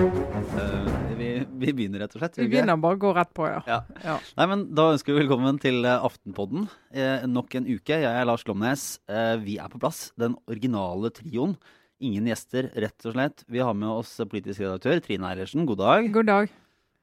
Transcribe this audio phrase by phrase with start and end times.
[0.00, 1.28] Eh, vi,
[1.60, 2.38] vi begynner rett og slett.
[2.40, 3.60] Vi begynner bare å gå rett på, ja.
[3.68, 3.80] Ja.
[4.04, 4.14] Ja.
[4.38, 6.68] Nei, men Da ønsker vi velkommen til eh, Aftenpodden.
[6.92, 7.98] Eh, nok en uke.
[8.00, 8.86] Jeg er Lars Glomnes.
[9.10, 10.06] Eh, vi er på plass.
[10.20, 11.56] Den originale trioen.
[12.00, 13.44] Ingen gjester, rett og slett.
[13.52, 15.66] Vi har med oss politisk redaktør Trine Eilertsen.
[15.68, 16.08] God dag.
[16.14, 16.54] God dag.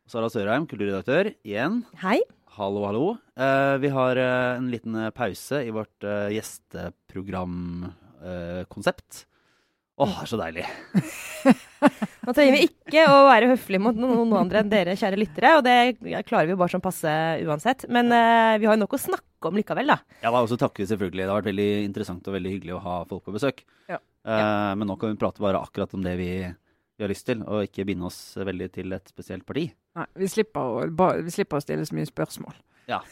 [0.10, 1.36] Sara Sørheim, kulturredaktør.
[1.46, 1.84] Igjen.
[2.02, 2.18] Hei.
[2.58, 3.18] Hallo, hallo.
[3.38, 9.28] Eh, vi har eh, en liten eh, pause i vårt eh, gjesteprogramkonsept.
[10.02, 10.64] Åh, det er så deilig.
[12.26, 15.52] Nå trenger vi ikke å være høflige mot noen andre enn dere, kjære lyttere.
[15.60, 15.78] Og det
[16.26, 17.14] klarer vi jo bare sånn passe
[17.46, 17.86] uansett.
[17.94, 20.02] Men eh, vi har jo nok å snakke om likevel, da.
[20.24, 21.28] Ja, da også takker vi selvfølgelig.
[21.28, 23.62] Det har vært veldig interessant og veldig hyggelig å ha folk på besøk.
[23.86, 24.02] Ja.
[24.26, 24.74] Ja.
[24.74, 26.42] Men nå kan vi prate bare akkurat om det vi,
[26.98, 29.68] vi har lyst til, og ikke binde oss veldig til et spesielt parti.
[29.98, 32.56] Nei, vi slipper, å, ba, vi slipper å stille så mye spørsmål.
[32.90, 33.04] Ja.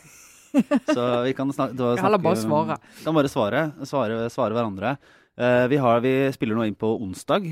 [0.96, 2.78] Så vi kan snakke, da snakke- bare svare.
[3.04, 4.94] Kan bare svare, svare, svare hverandre.
[5.36, 7.50] Uh, vi, har, vi spiller nå inn på onsdag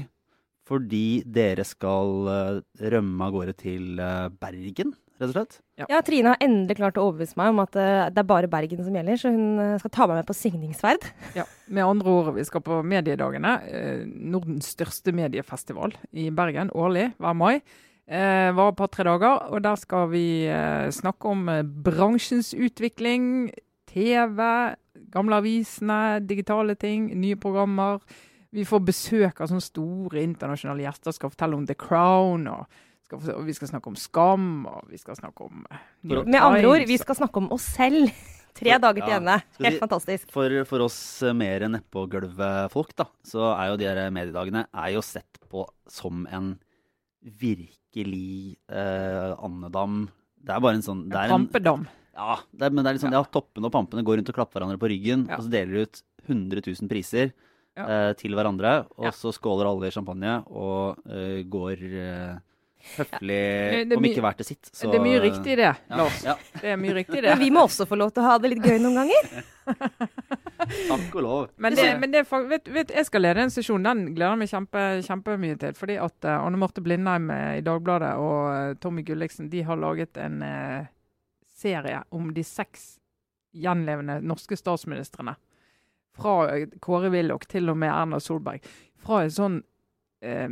[0.63, 5.55] fordi dere skal uh, rømme av gårde til uh, Bergen, rett og slett.
[5.79, 8.83] Ja, Trine har endelig klart å overbevise meg om at eh, det er bare Bergen
[8.85, 11.07] som gjelder, så hun eh, skal ta meg med på signingsferd.
[11.37, 13.53] Ja, Med andre ord, vi skal på Mediedagene.
[13.69, 17.53] Eh, Nordens største mediefestival i Bergen årlig hver mai.
[18.03, 19.47] Eh, Varer et par-tre dager.
[19.53, 20.25] Og der skal vi
[20.93, 21.47] snakke om
[21.85, 23.51] bransjens utvikling,
[23.93, 24.41] TV,
[25.13, 28.01] gamle avisene, digitale ting, nye programmer.
[28.53, 32.45] Vi får besøk av sånne store internasjonale gjester skal fortelle om The Crown.
[32.51, 32.65] og
[33.05, 35.65] skal, få- og vi skal snakke om Skam, og vi skal snakke om
[36.03, 38.09] New Med andre ord, vi skal snakke om oss selv.
[38.57, 39.17] Tre dager til Ja.
[39.17, 39.35] ende.
[39.65, 40.29] Helt fantastisk.
[40.31, 45.01] For, for oss eh, mer nedpå-gulvet-folk, da, så er jo de her mediedagene er jo
[45.01, 46.51] sett på som en
[47.23, 50.07] virkelig eh, andedam.
[50.43, 51.85] Det er bare en sånn det er en, Pampedam.
[52.13, 53.23] Ja, det er, men det er litt sånn, ja.
[53.25, 55.39] toppene og pampene går rundt og klapper hverandre på ryggen, Ja.
[55.39, 57.31] og så deler de ut 100 000 priser
[57.73, 57.85] Ja.
[57.89, 59.11] eh, til hverandre, og Ja.
[59.17, 62.35] så skåler alle i champagne og eh, går eh,
[62.97, 64.69] høflig, Det- det er om ikke hvert til sitt.
[64.73, 66.23] Så, det er mye riktig i det, ja, Lars.
[66.23, 67.29] ja, Det er mye riktig i det.
[67.33, 69.43] Men vi må også få lov til å ha det litt gøy noen ganger.
[70.89, 71.47] takk og lov.
[71.57, 73.83] Men, det, men det, vet, vet, jeg skal lede en sesjon.
[73.85, 75.73] Den gleder jeg meg kjempe, kjempemye til.
[75.77, 79.79] Fordi at uh, Anne Marte Blindheim eh, i Dagbladet og eh, Tommy Gulliksen de har
[79.79, 80.85] laget en uh,
[81.59, 82.97] serie om de seks
[83.55, 85.35] gjenlevende norske statsministrene.
[86.17, 86.35] Fra
[86.83, 88.61] Kåre Willoch til og med Erna Solberg.
[89.03, 89.59] Fra en sånn
[90.21, 90.49] eh,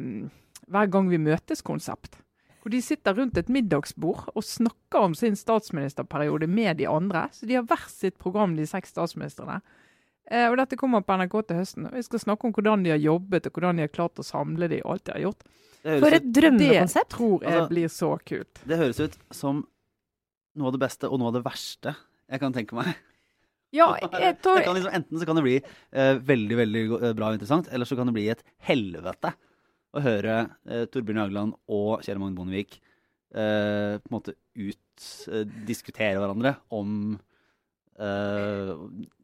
[0.71, 2.17] Hver gang vi møtes-konsept.
[2.61, 7.25] Hvor de sitter rundt et middagsbord og snakker om sin statsministerperiode med de andre.
[7.33, 9.59] Så de har hvert sitt program, de seks statsministrene.
[10.29, 11.87] Eh, og dette kommer på NRK til høsten.
[11.89, 14.23] og Vi skal snakke om hvordan de har jobbet, og hvordan de har klart å
[14.27, 15.43] samle de, og alt de har gjort.
[15.81, 17.09] For et drømmekonsept!
[17.09, 18.61] Det tror jeg Altså- blir så kult.
[18.67, 19.63] det høres ut som
[20.55, 21.95] noe av det beste og noe av det verste
[22.29, 22.93] jeg kan tenke meg.
[23.73, 27.13] Ja, jeg tror Jeg kan liksom, enten så kan det bli eh, veldig veldig eh,
[27.17, 29.33] bra og interessant, eller så kan det bli et helvete
[29.93, 30.35] å høre
[30.69, 32.77] eh, Torbjørn Jagland og Kjell Magne Bondevik
[33.35, 36.93] eh, på en måte utdiskutere hverandre om
[37.99, 38.71] eh,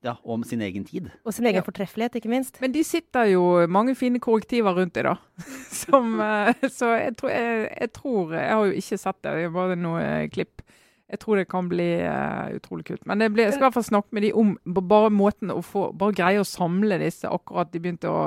[0.05, 1.09] ja, om sin egen tid.
[1.25, 1.65] Og sin egen Ja.
[1.65, 2.59] fortreffelighet, ikke minst.
[2.61, 5.15] Men de sitter jo mange fine korrektiver rundt deg, da.
[5.81, 9.47] Som, eh, så jeg tror, jeg, jeg tror Jeg har jo ikke sett det, det
[9.47, 10.61] er bare noe eh, klipp.
[11.07, 13.05] Jeg tror det kan bli uh, utrolig kult.
[13.07, 15.61] Men det ble, jeg skal i hvert fall snakke med de om bare måten å
[15.63, 18.25] få Bare greie å samle disse akkurat de begynte å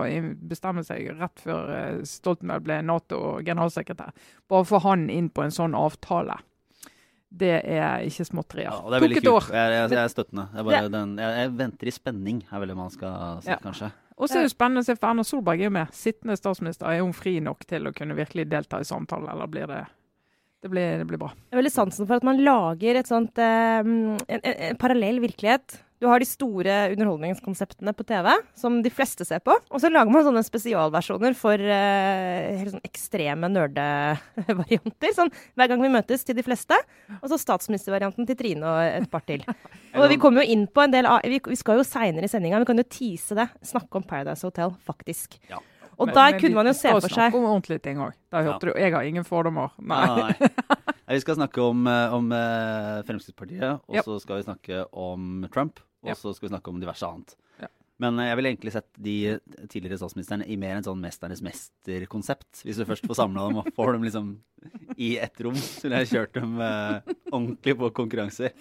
[0.48, 4.14] bestemme seg rett før uh, Stoltenberg ble Nato-generalsekretær.
[4.48, 6.38] Bare få han inn på en sånn avtale.
[7.30, 8.72] Det er ikke småtterier.
[8.72, 9.34] Ja, det er Tok veldig et kult.
[9.36, 9.50] år.
[9.54, 10.46] Jeg, jeg, jeg er støttende.
[10.56, 13.60] Jeg, bare, den, jeg, jeg venter i spenning, er vel det man skal si, Ja.
[13.62, 13.92] kanskje.
[14.20, 15.92] Og så er det spennende å se, for Erna Solberg er jo med.
[15.96, 16.88] Sittende statsminister.
[16.90, 19.84] Er hun fri nok til å kunne virkelig delta i samtalen, eller blir det
[20.60, 21.30] Det blir, det blir bra.
[21.48, 25.22] Jeg har veldig sansen for at man lager et sånt, eh, en, en, en parallell
[25.22, 25.80] virkelighet.
[26.00, 29.52] Du har de store underholdningskonseptene på TV, som de fleste ser på.
[29.68, 35.12] Og så lager man sånne spesialversjoner for eh, helt sånn ekstreme nerdevarianter.
[35.16, 36.78] Sånn hver gang vi møtes til de fleste.
[37.18, 39.44] Og så statsministervarianten til Trine og et par til.
[40.00, 42.32] Og vi kommer jo inn på en del av Vi, vi skal jo seinere i
[42.32, 43.50] sendinga, vi kan jo tease det.
[43.68, 45.36] Snakke om Paradise Hotel, faktisk.
[45.52, 45.60] Ja.
[46.00, 48.12] Og Men- der men kunne man jo se skal snakke seg om ordentlige ting òg.
[48.32, 48.72] Der hørte du.
[48.80, 49.68] Jeg har ingen fordommer.
[49.78, 50.06] Nei.
[50.06, 50.32] Nei,
[51.08, 54.02] nei, Vi skal snakke om, eh, om eh, Fremskrittspartiet, og Ja.
[54.06, 56.14] så skal vi snakke om Trump, og Ja.
[56.14, 57.36] så skal vi snakke om diverse annet.
[57.60, 57.66] Ja.
[58.00, 59.14] Men jeg ville egentlig sett de
[59.68, 62.62] tidligere statsministrene i mer en sånn Mesternes mester-konsept.
[62.64, 64.30] Hvis du først får samla dem og får dem liksom
[65.00, 68.52] i ett rom, så ville jeg kjørt dem eh, ordentlig på konkurranser.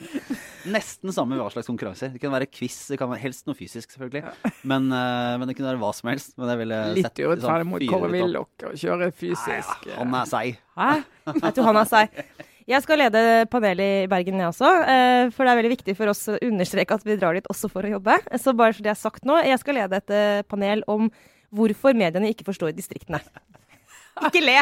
[0.71, 2.11] Nesten samme hva slags konkurranser.
[2.13, 4.23] Det kan være quiz, det kan være helst noe fysisk, selvfølgelig.
[4.67, 6.35] Men, eh, men det kunne være hva som helst.
[6.39, 8.13] Men jeg ville Litt sett urettferdig liksom, mot fyret Kåre.
[8.15, 9.89] Willoch å kjøre Nei, fysisk.
[9.89, 10.61] ja, Han er seig.
[10.79, 10.91] Hæ?
[11.39, 12.23] Jeg tror han er seg.
[12.69, 14.69] Jeg skal lede panelet i Bergen, jeg også.
[14.93, 17.69] eh, For det er veldig viktig for oss å understreke at vi drar dit også
[17.71, 18.19] for å jobbe.
[18.37, 21.09] Så bare så det er sagt nå, jeg skal lede et eh, panel om
[21.49, 23.23] hvorfor mediene ikke forstår distriktene.
[24.27, 24.57] Ikke le!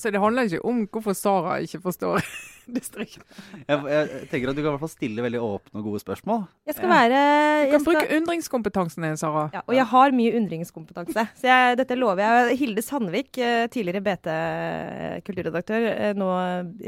[0.00, 2.22] Så det handler ikke om hvorfor Sara ikke forstår
[2.78, 3.24] distriktene.
[3.64, 6.42] Jeg, jeg tenker at du kan i hvert fall stille veldig åpne og gode spørsmål.
[6.68, 9.46] Jeg skal være Du jeg kan skal, bruke undringskompetansen din, Sara.
[9.54, 11.24] ja, Og jeg har mye undringskompetanse.
[11.40, 12.58] Så jeg, dette lover jeg.
[12.60, 16.28] Hilde Sandvik, eh, tidligere BT-kulturredaktør, eh, nå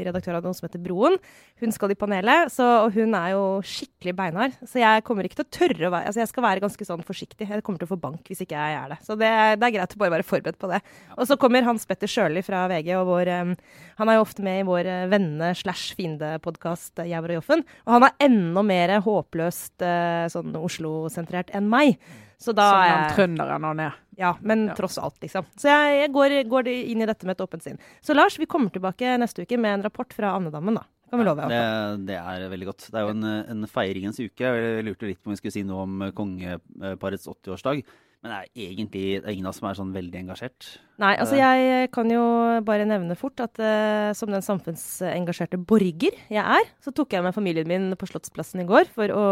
[0.04, 1.16] redaktør av noe som heter Broen,
[1.60, 2.52] hun skal i panelet.
[2.52, 4.56] Så, og hun er jo skikkelig beinhard.
[4.68, 7.04] Så jeg kommer ikke til å tørre å være Altså jeg skal være ganske sånn
[7.06, 7.48] forsiktig.
[7.48, 9.00] Jeg kommer til å få bank hvis ikke jeg er det.
[9.06, 9.28] Så det,
[9.60, 10.80] det er greit å bare være forberedt på det.
[11.16, 13.52] Og så kommer Hans Petter Sjøli fra VG, og vår, eh,
[13.98, 17.64] han er jo ofte med i vår eh, venne- slash fiende-podkast Jæver og Joffen.
[17.86, 21.98] Og han er enda mer håpløst eh, sånn Oslo-sentrert enn meg.
[22.40, 23.98] Så da Som han den trønderen han er.
[24.16, 24.74] ja, men Ja.
[24.78, 25.44] tross alt, liksom.
[25.60, 27.76] Så jeg, jeg går, går inn i dette med et åpent sinn.
[28.00, 30.86] Så Lars, vi kommer tilbake neste uke med en rapport fra andedammen, da.
[31.10, 31.48] Kan vi love.
[31.50, 32.84] Det, det er veldig godt.
[32.86, 34.46] Det er jo en, en feiringens uke.
[34.46, 37.82] Jeg lurte litt på om vi skulle si noe om kongeparets 80-årsdag.
[38.20, 40.66] Men det er egentlig det er ingen av oss som er sånn veldig engasjert.
[41.00, 42.24] Nei, altså jeg kan jo
[42.66, 47.36] bare nevne fort at uh, som den samfunnsengasjerte borger jeg er, så tok jeg med
[47.36, 49.24] familien min på Slottsplassen i går for å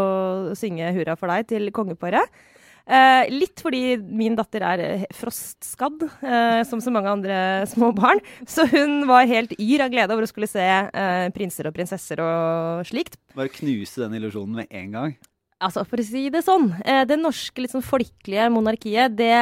[0.57, 2.33] synge hurra for deg til kongeparet.
[2.89, 7.37] Eh, litt fordi min datter er eh, frostskadd, eh, som så mange andre
[7.69, 8.21] små barn.
[8.49, 12.23] Så hun var helt yr av glede over å skulle se eh, prinser og prinsesser
[12.23, 13.19] og slikt.
[13.37, 15.13] Bare knuse den illusjonen med en gang.
[15.59, 19.33] Altså, for å si det sånn, eh, det norske litt sånn folkelige monarkiet, det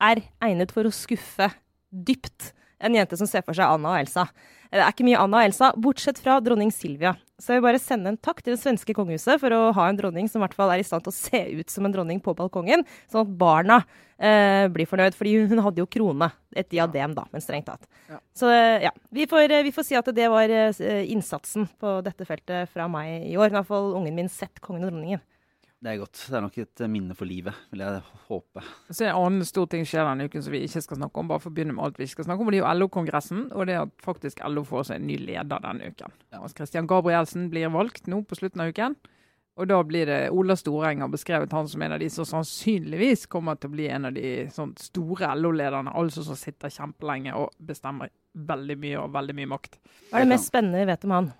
[0.00, 1.50] er egnet for å skuffe
[1.92, 4.24] dypt en jente som ser for seg Anna og Elsa.
[4.72, 7.16] Eh, Det er ikke mye Anna og Elsa, bortsett fra dronning Silvia.
[7.40, 9.96] Så jeg vil bare sende en takk til det svenske kongehuset for å ha en
[9.96, 12.20] dronning som i hvert fall er i stand til å se ut som en dronning
[12.20, 13.78] på balkongen, sånn at barna
[14.18, 15.16] eh, blir fornøyd.
[15.16, 17.84] Fordi hun hadde jo krone, et diadem da, men strengt tatt.
[18.08, 18.20] Ja.
[18.32, 22.68] Så eh, ja, vi får, vi får si at det var innsatsen på dette feltet
[22.72, 23.48] fra meg i år.
[23.52, 25.20] I hvert fall ungen min sett kongen og dronningen.
[25.80, 26.18] Det er godt.
[26.28, 28.62] Det er nok et minne for livet, vil jeg håpe.
[28.92, 31.30] Så en annen stor ting skjer denne uken som vi ikke skal snakke om.
[31.30, 33.46] bare for å begynne med alt vi skal snakke om, og Det er jo LO-kongressen,
[33.56, 36.12] og det at faktisk LO får seg en ny leder denne uken.
[36.36, 38.98] Altså Christian Gabrielsen blir valgt nå på slutten av uken.
[39.60, 43.26] Og da blir det Ola Storeng har beskrevet han som en av de som sannsynligvis
[43.28, 45.92] kommer til å bli en av de sånn store LO-lederne.
[45.96, 49.80] Altså som sitter kjempelenge og bestemmer veldig mye og veldig mye makt.
[50.10, 51.32] Hva er det mest spennende vi vet om han?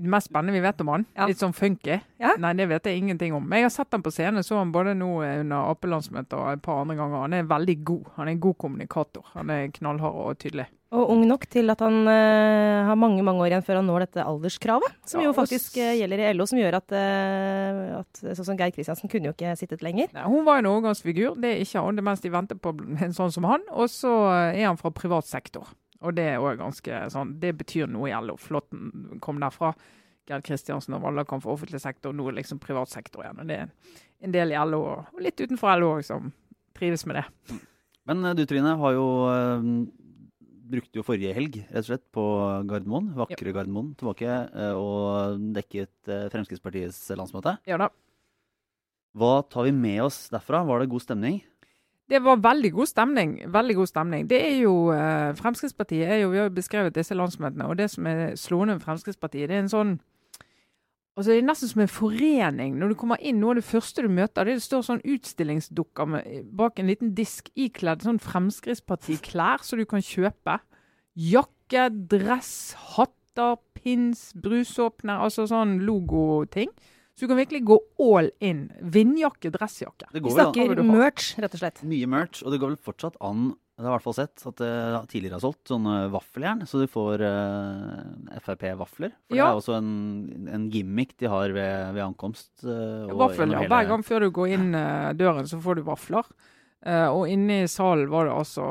[0.00, 1.26] Det mest spennende vi vet om han, Ja.
[1.28, 2.00] litt sånn funky.
[2.18, 2.34] Ja.
[2.40, 3.46] Nei, det vet jeg ingenting om.
[3.46, 6.62] Men jeg har sett han på scenen, så han både nå under Ap-landsmøtet og et
[6.62, 7.20] par andre ganger.
[7.26, 8.04] Han er veldig god.
[8.16, 9.24] Han er en god kommunikator.
[9.34, 10.66] Han er knallhard og tydelig.
[10.90, 14.06] Og ung nok til at han uh, har mange mange år igjen før han når
[14.08, 14.96] dette alderskravet.
[15.06, 18.58] Som Ja, jo faktisk eh, gjelder i LO, som gjør at, uh, at sånn som
[18.58, 20.10] Geir Kristiansen kunne jo ikke sittet lenger.
[20.16, 22.00] Nei, hun var en overgangsfigur, det er ikke han.
[22.00, 23.62] Det mens de venter på en sånn som han.
[23.70, 24.10] Og så
[24.50, 25.70] er han fra privat sektor.
[26.00, 28.36] Og det er også ganske sånn, det betyr noe i LO.
[28.40, 29.74] Flåtten kom derfra.
[30.30, 33.40] Gerd Kristiansen og Valle kom fra offentlig sektor, nå liksom privat sektor igjen.
[33.42, 36.30] Og det er en del i LO, og litt utenfor LO òg, som
[36.76, 37.56] trives med det.
[38.08, 39.66] Men eh, du Trine, har jo eh,
[40.70, 42.24] brukte jo forrige helg rett og slett på
[42.70, 47.58] Gardermoen, vakre Gardermoen, tilbake eh, og dekket Fremskrittspartiets landsmøte.
[47.68, 47.90] Ja da.
[49.18, 50.62] Hva tar vi med oss derfra?
[50.68, 51.40] Var det god stemning?
[52.10, 53.40] Det var veldig god stemning.
[53.46, 54.30] veldig god stemning.
[54.30, 57.90] Det er jo, eh, Fremskrittspartiet er jo, Vi har jo beskrevet disse landsmøtene, og det
[57.90, 60.00] som er slående med Fremskrittspartiet, det er en sånn
[61.16, 62.78] altså Det er nesten som en forening.
[62.78, 66.06] Når du kommer inn, Noe av det første du møter, det, det står sånn utstillingsdukker
[66.08, 70.58] med, bak en liten disk ikledd sånn Fremskrittspartiklær som du kan kjøpe.
[71.14, 76.70] Jakke, dress, hatter, pins, brusåpner, altså sånn logoting.
[77.20, 78.62] Så du kan virkelig gå all in.
[78.80, 80.06] Vindjakke, dressjakke.
[80.08, 80.36] Det Vi an.
[80.38, 81.82] Snakker du merch, rett og slett.
[81.84, 84.60] Mye merch, og det går vel fortsatt an Jeg har i hvert fall sett at
[84.60, 84.70] det
[85.08, 89.12] tidligere har solgt sånne vaffeljern, så du får uh, Frp-vafler.
[89.28, 89.50] For Ja.
[89.50, 92.50] det er også en, en gimmick de har ved, ved ankomst.
[92.64, 93.66] Uh, Vaffel, ja.
[93.68, 96.24] Hver gang før du går inn uh, døren, så får du vafler.
[96.80, 98.62] Eh, og inne i salen var det altså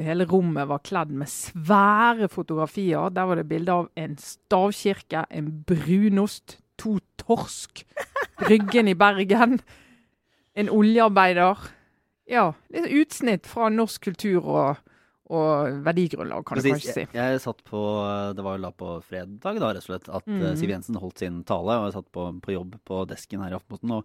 [0.00, 3.10] Hele rommet var kledd med svære fotografier.
[3.12, 6.96] Der var det bilde av en stavkirke, en brunost, to
[7.28, 7.84] torsk,
[8.40, 9.58] Bryggen i Bergen,
[10.58, 11.60] en oljearbeider.
[12.28, 14.80] Ja, litt utsnitt fra norsk kultur og,
[15.32, 17.04] og verdigrunnlag, kan du kanskje si.
[17.06, 17.80] Jeg, jeg satt på
[18.36, 20.56] Det var jo da på fredag, da, rett og slett, at eh, Mhm.
[20.60, 21.78] Siv Jensen holdt sin tale.
[21.80, 23.94] Og jeg satt på, på jobb på desken her i Aftenposten.
[23.96, 24.04] Og,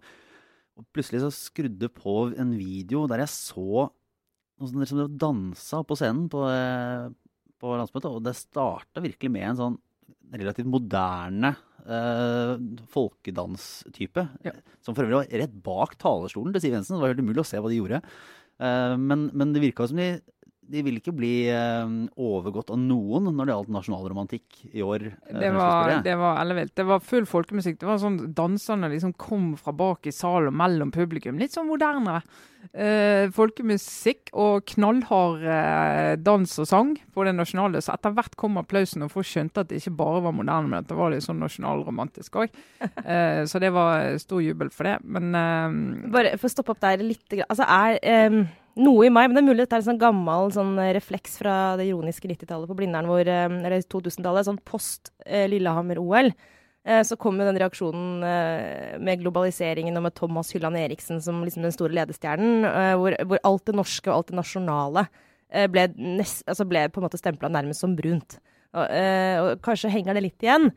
[0.80, 3.88] og plutselig så skrudde på en video der jeg så
[4.54, 7.08] noe sånn som dansa på scenen på, eh,
[7.60, 8.08] på landsmøtet.
[8.10, 9.78] Og det starta virkelig med en sånn
[10.34, 11.52] relativt moderne
[11.86, 12.54] eh,
[12.92, 14.26] folkedanstype.
[14.46, 14.54] Ja.
[14.84, 16.96] Som for øvrig var rett bak talerstolen til Siv Jensen.
[16.96, 18.00] Det var helt umulig å se hva de gjorde.
[18.62, 20.14] Eh, men, men det virka som de
[20.70, 25.04] de vil ikke bli eh, overgått av noen når det gjaldt nasjonalromantikk i år.
[25.28, 26.74] eh, Det var, det var ellevilt.
[26.78, 27.78] Det var full folkemusikk.
[27.82, 31.38] Det var sånn Danserne liksom kom fra bak i salen og mellom publikum.
[31.40, 32.22] Litt sånn moderne.
[32.72, 37.82] Eh, folkemusikk og knallhard eh, dans og sang på det nasjonale.
[37.84, 40.80] Så etter hvert kom applausen, og folk skjønte at det ikke bare var moderne, men
[40.80, 42.56] at det var litt sånn nasjonalromantisk òg.
[43.04, 44.94] Eh, så det var stor jubel for det.
[45.04, 47.26] Men eh, Bare for å stoppe opp der litt.
[47.44, 47.98] Altså er
[48.80, 51.38] noe i meg, men det er mulig dette er en sånn gammel sånn eh, refleks
[51.40, 56.32] fra det ironiske 90-tallet på Blindern, hvor, eller 2000-tallet, sånn post eh, Lillehammer-OL.
[56.84, 61.38] Eh, så kom jo den reaksjonen eh, med globaliseringen og med Thomas Hylland Eriksen som
[61.46, 65.68] liksom den store ledestjernen, eh, hvor, hvor alt det norske og alt det nasjonale eh,
[65.72, 68.36] ble, nest, altså ble på en måte stempla nærmest som brunt.
[68.74, 70.72] Og, eh, og kanskje henger det litt igjen.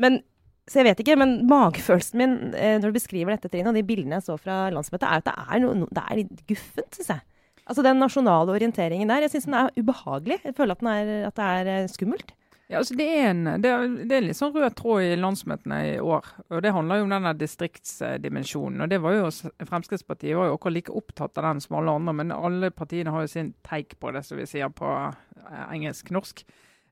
[0.00, 0.22] Men
[0.70, 3.84] så jeg vet ikke, men magefølelsen min eh, når du beskriver dette, Trine, og de
[3.86, 6.96] bildene jeg så fra landsmøtet, er at det er, no, no, det er litt guffent,
[6.96, 7.24] syns jeg.
[7.66, 10.40] Altså Den nasjonale orienteringen der, jeg syns den er ubehagelig.
[10.44, 12.32] Jeg føler at, er, at det er eh, skummelt.
[12.72, 15.78] Ja, altså det er, en, det, er, det er litt sånn rød tråd i landsmøtene
[15.90, 16.28] i år.
[16.48, 18.80] og Det handler jo om denne distriktsdimensjonen.
[18.80, 19.26] og det var jo,
[19.68, 23.26] Fremskrittspartiet var jo akkurat like opptatt av den som alle andre, men alle partiene har
[23.26, 26.46] jo sin take på det, som vi sier på eh, engelsk-norsk.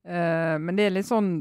[0.04, 1.32] Eh, men det er litt sånn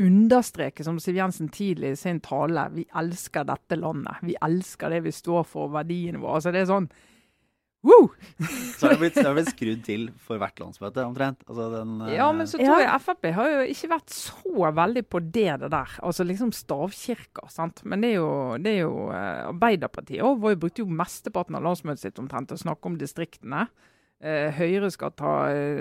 [0.00, 4.22] understreke, som Siv Jensen tidlig i sin tale, vi elsker dette landet.
[4.24, 6.38] Vi elsker det vi står for, verdiene våre.
[6.38, 6.88] altså det er sånn
[7.86, 8.08] Woo!
[8.76, 11.44] Så har det blitt, det har blitt skrudd til for hvert landsmøte, omtrent.
[11.46, 15.04] Altså den, eh, Ja, men så tror jeg Frp har jo ikke vært så veldig
[15.08, 15.92] på det, det der.
[16.02, 17.84] Altså liksom stavkirker, sant.
[17.84, 20.42] Men det er jo, det er jo eh, Arbeiderpartiet òg.
[20.42, 23.68] Vi brukte jo mesteparten av landsmøtet sitt omtrent til å snakke om distriktene.
[24.20, 25.36] Eh, Høyre skal ta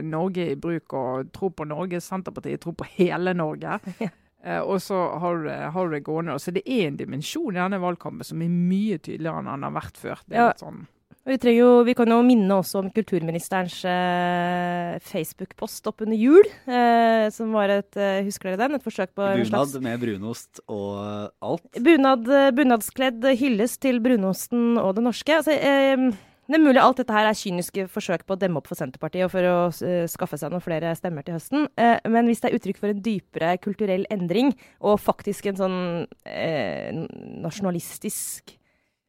[0.05, 1.97] Norge i bruk og tro på Norge.
[2.05, 3.79] Senterpartiet tror på hele Norge.
[4.47, 6.35] Eh, og så har du, det- har du det gående.
[6.39, 9.73] Så det er en dimensjon i denne valgkampen som er mye tydeligere enn den har
[9.75, 10.21] vært før.
[10.29, 10.51] Det er Ja.
[10.53, 10.83] litt sånn
[11.27, 17.51] vi, jo, vi kan jo minne også om kulturministerens eh, Facebook-post oppunder jul, eh, som
[17.55, 18.77] var et eh, Husker dere den?
[18.77, 21.67] Et forsøk på en slags Bunad med brunost og alt.
[21.83, 25.41] Bunad, bunadskledd hyllest til brunosten og det norske.
[25.41, 26.09] Altså, eh,
[26.47, 29.25] det er mulig alt dette her er kyniske forsøk på å demme opp for Senterpartiet
[29.25, 31.67] og for å uh, skaffe seg noen flere stemmer til høsten.
[31.75, 35.81] Uh, men hvis det er uttrykk for en dypere kulturell endring, og faktisk en sånn
[36.07, 37.01] uh,
[37.43, 38.55] nasjonalistisk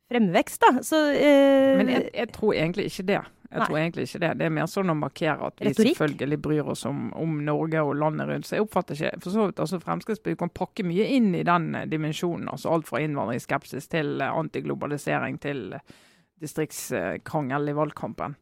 [0.09, 3.21] fremvekst, da, så eh, Men jeg, jeg tror egentlig ikke det.
[3.49, 3.67] Jeg Nei.
[3.67, 5.95] tror egentlig ikke Det Det er mer sånn å markere at vi Retorik.
[5.97, 8.49] selvfølgelig bryr oss om, om Norge og landet rundt.
[8.49, 11.71] Så jeg oppfatter ikke for så vidt altså Fremskrittspartiet kan pakke mye inn i den
[11.75, 12.49] eh, dimensjonen.
[12.53, 15.97] altså Alt fra innvandringsskepsis til eh, antiglobalisering til eh,
[16.45, 18.37] distriktskrangel i valgkampen.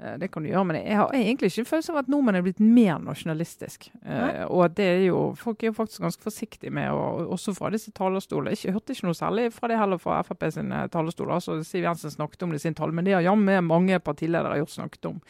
[0.00, 2.44] Eh, Det kan du gjøre, men jeg har egentlig ikke følelse av at nordmenn er
[2.46, 3.90] blitt mer nasjonalistisk.
[4.04, 7.70] Eh, og det er jo, Folk er jo faktisk ganske forsiktige med, og også fra
[7.70, 8.56] disse talerstolene.
[8.56, 11.34] Jeg hørte ikke noe særlig fra det heller fra Frp sine talerstoler.
[11.34, 14.58] altså Siv Jensen snakket om det i sin tale, men det har jammen mange partiledere
[14.62, 15.20] gjort snakket om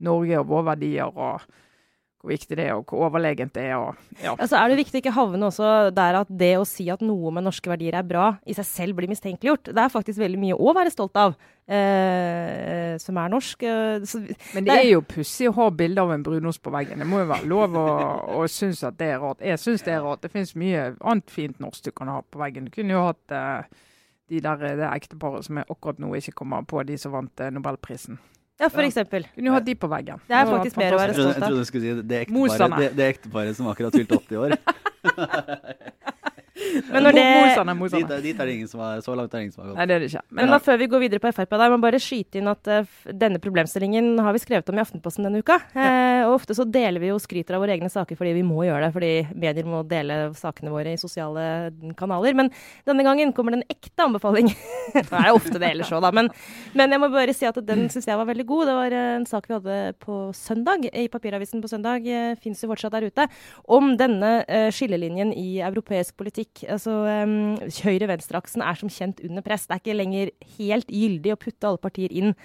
[0.00, 1.04] Norge og våre verdier.
[1.04, 1.40] og
[2.24, 3.76] hvor viktig det er, og hvor overlegent det er.
[3.76, 4.32] og ja.
[4.32, 7.44] Altså er det viktig ikke havne også der at det å si at noe med
[7.44, 9.68] norske verdier er bra, i seg selv blir mistenkeliggjort.
[9.74, 11.36] Det er faktisk veldig mye å være stolt av
[11.68, 13.66] eh, som er norsk.
[13.68, 14.22] Eh, så,
[14.56, 14.80] Men det Nei.
[14.86, 17.04] er jo pussig å ha bilde av en brunost på veggen.
[17.04, 17.86] Det må jo være lov å,
[18.40, 19.44] å synes at det er rart.
[19.44, 20.24] Jeg syns det er rart.
[20.24, 22.70] Det finnes mye annet fint norsk du kan ha på veggen.
[22.70, 23.82] Du kunne jo hatt eh,
[24.32, 27.52] de der, det ekteparet som er akkurat nå ikke kommer på, de som vant eh,
[27.52, 28.16] nobelprisen.
[28.60, 28.86] Ja, for Ja.
[28.88, 29.26] eksempel.
[29.34, 30.20] Kunne jo hatt de på veggen.
[30.28, 31.34] Det er faktisk mer å være stolt av.
[31.34, 32.02] jeg trodde du skulle si
[32.96, 34.56] det ekteparet som akkurat fylte 80 år.
[36.90, 37.24] Men når det-
[37.74, 39.64] Mosene, Dit, er- dit er det ingen som har, så langt er det ingen som
[39.64, 39.78] har gått.
[39.78, 40.22] Nei, det er det ikke.
[40.30, 42.84] Men da før vi går videre på Frp, der, må bare skyte inn at uh,
[43.10, 45.58] denne problemstillingen har vi skrevet om i Aftenposten denne uka.
[45.74, 48.64] Eh, og ofte så deler vi jo skryter av våre egne saker fordi vi må
[48.66, 52.36] gjøre det, fordi medier må dele sakene våre i sosiale kanaler.
[52.38, 52.50] Men
[52.86, 54.50] denne gangen kommer det en ekte anbefaling.
[54.94, 56.12] det er ofte det ellers òg, da.
[56.14, 56.30] Men,
[56.76, 58.70] men jeg må bare si at den syns jeg var veldig god.
[58.70, 62.62] Det var eh, en sak vi hadde på søndag, i papiravisen på søndag, uh, fins
[62.62, 63.26] jo fortsatt der ute,
[63.70, 66.53] om denne uh, skillelinjen i europeisk politikk.
[66.62, 66.92] Altså
[67.26, 69.66] um, høyre-venstre-aksen er som kjent under press.
[69.66, 72.36] Det er ikke lenger helt gyldig å putte alle partier inn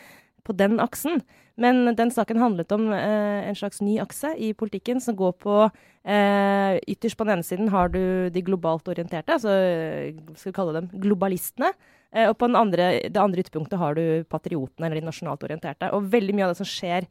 [0.48, 1.22] på den aksen.
[1.60, 5.56] Men den saken handlet om eh, en slags ny akse i politikken som går på
[5.68, 10.56] eh, Ytterst på den ene siden har du de globalt orienterte, altså eh, skal vi
[10.56, 11.74] kalle dem globalistene.
[12.16, 15.92] Eh, og på andre, det andre ytterpunktet har du patriotene, eller de nasjonalt orienterte.
[15.94, 17.10] Og veldig mye av det som skjer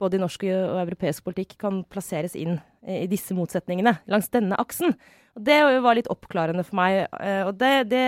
[0.00, 4.96] både i norsk og europeisk politikk, kan plasseres inn i disse motsetningene langs denne aksen.
[5.38, 8.02] Og Det var litt oppklarende for meg, eh, og det, det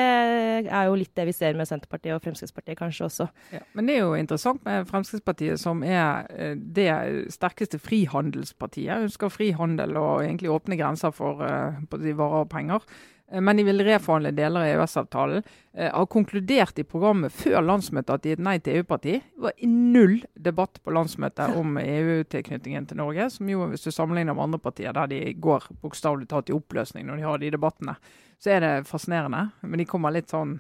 [0.66, 3.28] er jo litt det vi ser med Senterpartiet og Fremskrittspartiet kanskje også.
[3.54, 3.62] ja.
[3.78, 6.90] Men det er jo interessant med Fremskrittspartiet, som er eh, det
[7.30, 9.06] sterkeste frihandelspartiet.
[9.06, 11.78] Ønsker frihandel og egentlig åpne grenser for eh,
[12.18, 12.90] varer og penger.
[13.32, 15.42] Eh, men de vil reforhandle deler av EØS-avtalen.
[15.74, 19.14] Eh, har konkludert i programmet før landsmøtet at de er et nei til EU-parti.
[19.20, 23.30] Det var null debatt på landsmøtet om EU-tilknytningen til Norge.
[23.32, 27.08] Som jo, hvis du sammenligner med andre partier der de går bokstavelig talt i oppløsning
[27.08, 27.96] når de har de debattene,
[28.42, 29.48] så er det fascinerende.
[29.62, 30.58] Men de kommer litt sånn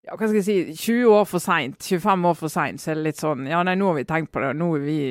[0.00, 2.96] ja, hva skal jeg si, 20 år for seint, 25 år for seint, så er
[2.96, 4.54] det litt sånn Ja, nei, nå har vi tenkt på det.
[4.56, 4.70] Nå,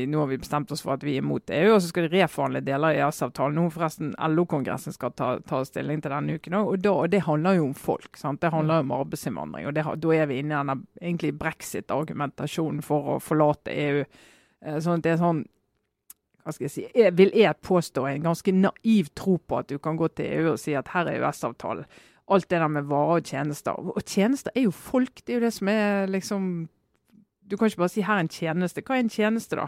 [0.09, 2.15] nå har vi bestemt oss for at vi er imot EU, og så skal de
[2.15, 3.59] reforhandle deler av EØS-avtalen.
[3.59, 6.71] Nå forresten LO-kongressen skal ta, ta, stilling til denne uken òg.
[6.73, 8.17] Og, og det handler jo om folk.
[8.17, 8.41] sant?
[8.41, 9.69] Det handler jo om arbeidsinnvandring.
[9.69, 14.03] Og det, da er vi inne i denne egentlig brexit-argumentasjonen for å forlate EU.
[14.65, 15.45] Eh, sånn at det er sånn
[16.39, 19.77] hva skal jeg si, jeg vil jeg påstå en ganske naiv tro på at du
[19.77, 21.85] kan gå til EU og si at her er EØS-avtalen
[22.29, 23.77] alt det der med varer og tjenester.
[23.77, 25.21] Og tjenester er jo folk.
[25.25, 26.67] Det er jo det som er liksom
[27.49, 28.83] Du kan ikke bare si 'her er en tjeneste'.
[28.85, 29.65] Hva er en tjeneste, da?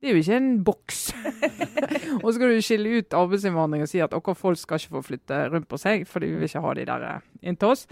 [0.00, 1.14] Det er jo ikke en boks.
[2.22, 5.02] og så skal du skille ut arbeidsinnvandring og si at dere folk skal ikke få
[5.02, 7.86] flytte rundt på seg, fordi vi vil ikke ha de der eh, inntil oss.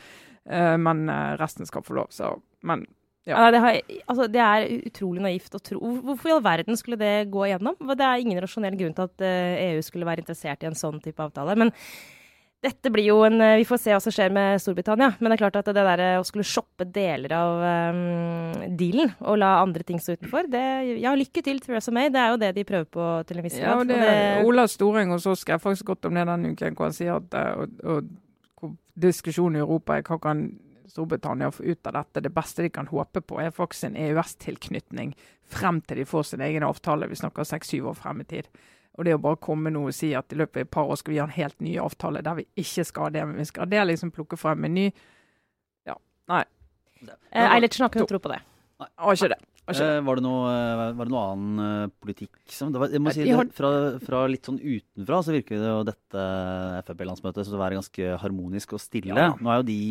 [0.50, 2.08] Uh, men uh, resten skal få lov.
[2.10, 2.86] Så, men
[3.28, 3.36] ja.
[3.36, 3.78] Ja, det, har,
[4.08, 7.76] altså, det, er utrolig naivt å tro Hvorfor i all verden skulle det gå igjennom?
[7.92, 9.24] Det er ingen rasjonell grunn til at
[9.68, 11.54] EU skulle være interessert i en sånn type avtale.
[11.60, 11.70] Men
[12.60, 15.14] dette blir jo en eh, Vi får se hva som skjer med Storbritannia.
[15.18, 17.62] Men det er klart at det der å skulle shoppe deler av
[17.96, 20.64] um, dealen og la andre ting stå utenfor det,
[21.00, 22.10] Ja, lykke til, Theresa May.
[22.12, 23.84] Det er jo det de prøver på til en viss grad.
[23.84, 26.90] Ja, det, det, Ola Storeng hos oss skrev faktisk godt om det denne uken, hvor
[26.90, 28.10] han sier at og, og,
[28.60, 30.50] og, diskusjonen i Europa er hva kan
[30.90, 32.24] Storbritannia få ut av dette.
[32.26, 35.14] Det beste de kan håpe på, er faktisk en EØS-tilknytning
[35.48, 37.08] frem til de får sin egen avtale.
[37.08, 38.50] Vi snakker seks-syv år frem i tid.
[38.98, 40.98] Og det å bare komme nå og si at i løpet av et par år
[41.00, 43.46] skal vi ha en helt ny avtale der vi ikke skal ha det, men vi
[43.48, 44.88] skal ha det, liksom plukke frem en ny
[45.88, 45.96] Ja,
[46.32, 46.42] nei.
[47.00, 48.40] Eh, Eilertsen har ikke noe tro på det.
[48.82, 49.40] Nei, har ikke det.
[49.70, 53.12] Eh, var, det noe, eh, var, det noe, annen politikk som det var, jeg må
[53.14, 53.70] si, det, fra,
[54.02, 56.24] fra, litt sånn utenfra så virker det jo dette
[56.88, 59.14] Frp-landsmøtet som å være ganske harmonisk og stille.
[59.14, 59.30] Ja.
[59.38, 59.82] Nå er jo de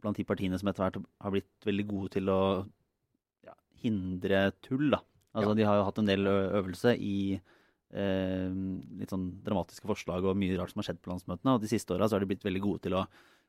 [0.00, 2.40] blant de partiene som etter hvert har blitt veldig gode til å
[3.44, 4.88] ja, hindre tull.
[4.94, 5.02] da.
[5.36, 5.58] Altså ja.
[5.60, 7.16] De har jo hatt en del øvelse i
[7.92, 11.54] litt sånn dramatiske forslag og mye rart som har skjedd på landsmøtene.
[11.54, 13.04] Og de siste åra har de blitt veldig gode til å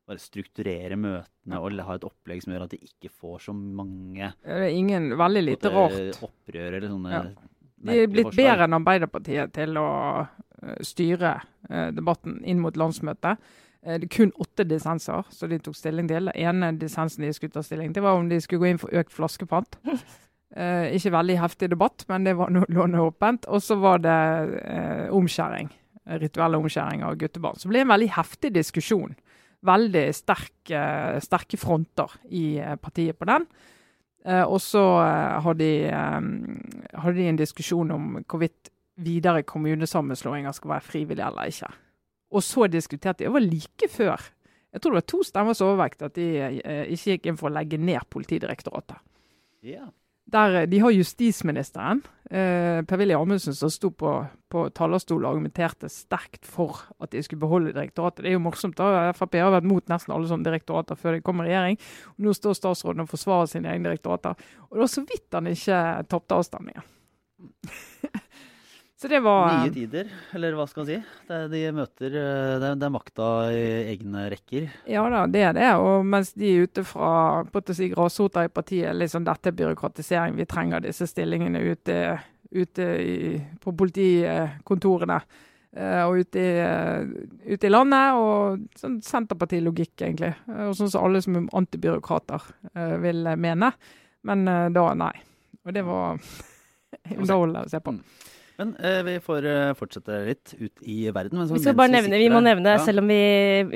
[0.08, 4.32] bare strukturere møtene og ha et opplegg som gjør at de ikke får så mange
[4.40, 6.22] Det er ingen, veldig lite rart.
[6.24, 7.24] opprør eller sånne ja.
[7.78, 8.48] De er blitt forslag.
[8.48, 9.88] bedre enn Arbeiderpartiet til å
[10.26, 11.36] uh, styre
[11.70, 13.44] uh, debatten inn mot landsmøtet.
[13.88, 16.32] Det er kun åtte dissenser som de tok stilling til.
[16.32, 18.96] Den ene dissensen de skulle ta stilling til, var om de skulle gå inn for
[18.98, 19.78] økt flaskepant.
[20.58, 23.46] Eh, ikke veldig heftig debatt, men det var noenlunde åpent.
[23.54, 24.18] Og så var det
[24.64, 25.70] eh, omskjæring.
[26.18, 27.60] Rituelle omskjæring av guttebarn.
[27.60, 29.14] Så det ble en veldig heftig diskusjon.
[29.68, 32.46] Veldig sterk, eh, sterke fronter i
[32.82, 33.50] partiet på den.
[34.28, 34.82] Og så
[35.40, 41.70] hadde de, hadde de en diskusjon om hvorvidt videre kommunesammenslåinger skal være frivillige eller ikke.
[42.36, 44.26] Og så diskuterte de Det var like før.
[44.74, 46.28] Jeg tror det var to stemmers overvekt at de
[46.92, 49.00] ikke gikk inn for å legge ned Politidirektoratet.
[49.64, 49.88] Yeah.
[50.32, 54.14] Der eh, De har justisministeren, eh, Per-Willy Amundsen, som sto på,
[54.52, 58.24] på talerstolen og argumenterte sterkt for at de skulle beholde direktoratet.
[58.24, 58.78] Det er jo morsomt.
[58.78, 61.80] da, Frp har vært mot nesten alle sånne direktorater før de kom i regjering.
[62.18, 64.36] Og nå står statsråden og forsvarer sine egne direktorater.
[64.68, 66.94] Og det var så vidt han ikke tapte avstemningen.
[68.98, 70.96] Så det var Nye tider, eller hva skal man si.
[71.28, 74.64] Det, de møter eh, det, det, er makta i egne rekker.
[74.90, 75.68] Ja da, det er det.
[75.78, 77.44] Og mens de er ute fra
[77.78, 81.98] si, grasrota i partiet, liksom dette er byråkratisering, vi trenger disse stillingene ute,
[82.50, 85.20] ute i, på politikontorene.
[85.78, 90.32] Uh, og ute i, uh, ute i, landet, og sånn Senterparti-logikk, egentlig.
[90.56, 92.50] Og sånn som alle som er antibyråkrater
[93.04, 93.70] vil mene.
[94.26, 94.42] Men
[94.74, 95.14] da, nei.
[95.68, 96.18] Og det var
[97.20, 97.94] underholdende å se på.
[98.58, 101.44] Men eh, vi får uh, fortsette litt ut i verden.
[101.52, 102.82] vi skal bare nevne, vi må nevne, ja.
[102.82, 103.20] selv om vi,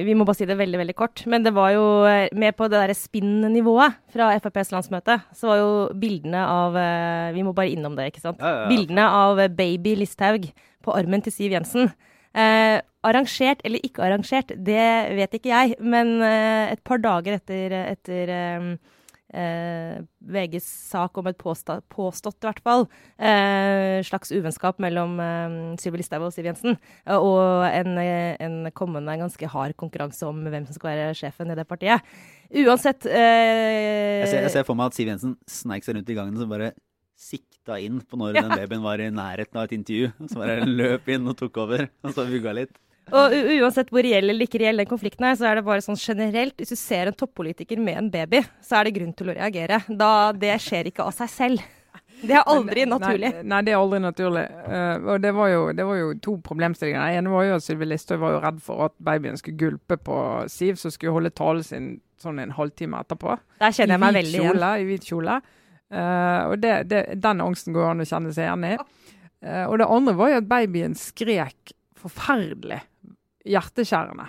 [0.10, 1.22] vi må bare si det veldig veldig kort.
[1.30, 5.20] Men det var jo eh, med på det derre spinn-nivået fra FrPs landsmøte.
[5.38, 8.42] Så var jo bildene av uh, Vi må bare innom det, ikke sant.
[8.42, 10.50] Ja, ja, bildene av baby Listhaug
[10.82, 11.92] på armen til Siv Jensen.
[12.32, 15.76] Eh, arrangert eller ikke arrangert, det vet ikke jeg.
[15.84, 18.34] Men eh, et par dager etter, etter
[19.34, 22.86] eh, VGs sak om et påstått, påstått i hvert fall,
[23.18, 28.60] eh, slags uvennskap mellom eh, Sylvi Listhaug og Siv Jensen, eh, og en, eh, en,
[28.78, 32.06] kommende ganske hard konkurranse om hvem som skal være sjefen i det partiet.
[32.52, 36.18] Uansett eh, jeg ser, jeg, ser, for meg at Siv Jensen sneik seg rundt i
[36.18, 36.74] gangen og bare
[37.22, 38.46] sikta inn på når ja.
[38.46, 40.14] den babyen var i nærheten av et intervju.
[40.26, 42.74] Så bare løp inn og tok over, og så vugga litt.
[43.12, 46.00] Og uansett hvor reell eller ikke reell den konflikten er, så er det bare sånn
[46.00, 49.36] generelt Hvis du ser en toppolitiker med en baby, så er det grunn til å
[49.36, 49.82] reagere.
[49.88, 51.70] Da, det skjer ikke av seg selv.
[52.22, 53.32] Det er aldri naturlig.
[53.34, 54.44] Nei, nei, det er aldri naturlig.
[54.68, 57.02] Uh, og det var, jo, det var jo to problemstillinger.
[57.02, 59.98] Den ene var jo at Sylvi Listhaug var jo redd for at babyen skulle gulpe
[59.98, 60.20] på
[60.52, 61.90] Siv, som skulle holde talen sin
[62.22, 63.40] sånn en halvtime etterpå.
[63.64, 64.52] Der kjenner jeg meg veldig igjen.
[64.52, 65.40] kjole, I hvit kjole.
[65.92, 68.76] Uh, og det, det, den angsten går an å kjenne seg igjen i.
[69.42, 72.84] Uh, og det andre var jo at babyen skrek forferdelig.
[73.48, 74.28] Hjerteskjærende.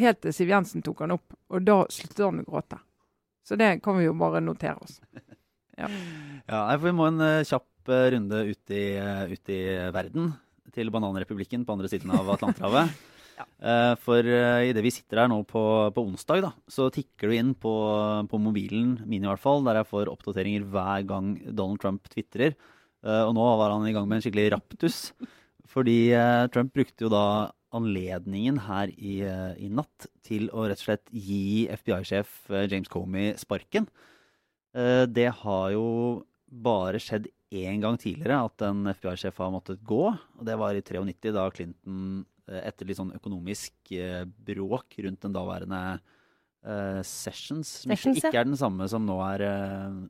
[0.00, 2.78] Helt til Siv Jensen tok han opp, og da sluttet han å gråte.
[3.46, 5.00] Så det kan vi jo bare notere oss.
[5.78, 5.88] Ja,
[6.52, 9.60] ja Vi må en eh, kjapp eh, runde ut i, eh, ut i
[9.94, 10.32] verden,
[10.70, 12.92] til bananrepublikken på andre siden av Atlanterhavet.
[13.40, 13.94] Ja.
[13.96, 15.60] for uh, idet vi sitter her nå på,
[15.96, 17.70] på onsdag, da, så tikker du inn på,
[18.28, 22.52] på mobilen min i hvert fall, der jeg får oppdateringer hver gang Donald Trump tvitrer.
[23.00, 24.98] Og nå var han i gang med en skikkelig raptus.
[25.72, 26.12] Fordi
[26.52, 27.24] Trump brukte jo da
[27.76, 32.90] anledningen her i, eh, i natt til å rett og slett gi FBI-sjef eh, James
[32.90, 33.86] Comey sparken.
[34.74, 35.86] Eh, det har jo
[36.50, 40.04] bare skjedd én gang tidligere at en FBI-sjef har måttet gå.
[40.10, 43.92] og Det var i 93, da Clinton etter litt sånn økonomisk
[44.42, 46.00] bråk rundt den daværende
[46.66, 48.40] eh, Sessions, som Sessions, ikke, ja.
[48.42, 49.44] er den samme som nå er,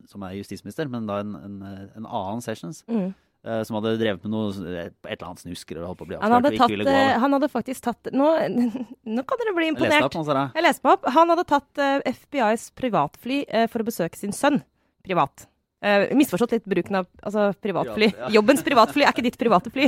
[0.08, 1.58] som er justisminister, men da en, en,
[2.00, 3.12] en annen Sessions, Mm.
[3.46, 6.18] Eh, som hadde drevet med noe, et eller annet snusker og holdt på å bli
[6.20, 8.32] Han, hadde avslørt og gå eh, han hadde faktisk tatt Nå,
[9.16, 9.96] nå kan dere bli imponert.
[9.96, 10.48] Jeg leste opp, Sara.
[10.56, 11.06] Jeg leste meg opp.
[11.16, 14.60] Han hadde tatt eh, FBIs privatfly for å besøke sin sønn
[15.06, 15.46] privat.
[15.80, 18.10] Uh, misforstått litt bruken av altså, privatfly.
[18.10, 18.32] Privat, ja.
[18.36, 19.86] Jobbens privatfly er ikke ditt private fly.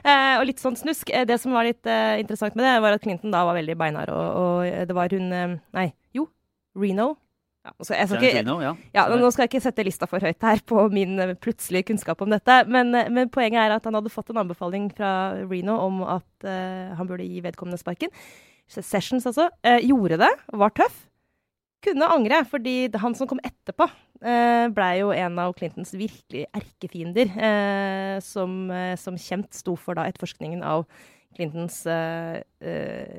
[0.00, 1.12] Uh, og litt sånn snusk.
[1.28, 1.84] Det som var litt
[2.22, 5.28] interessant med det, var at Clinton da var veldig beinhard, og, og det var hun
[5.76, 6.30] Nei, jo.
[6.76, 7.12] Reno.
[7.66, 8.72] Ja, skal, jeg skal ikke, Reno, ja.
[8.94, 12.20] ja, Nå skal jeg ikke sette lista for høyt her på min eh, plutselige kunnskap
[12.22, 15.10] om dette, men, eh, men poenget er at han hadde fått en anbefaling fra
[15.50, 18.12] Reno om at uh, han burde gi vedkommende sparken.
[18.70, 19.48] Sessions altså.
[19.66, 20.30] Uh, gjorde det,
[20.62, 21.02] var tøff.
[21.82, 23.88] Kunne angre, fordi han som kom etterpå,
[24.22, 27.34] uh, blei jo en av Clintons virkelig erkefiender.
[28.22, 30.86] som, som kjent sto for da etterforskningen av
[31.36, 32.38] Clintons uh,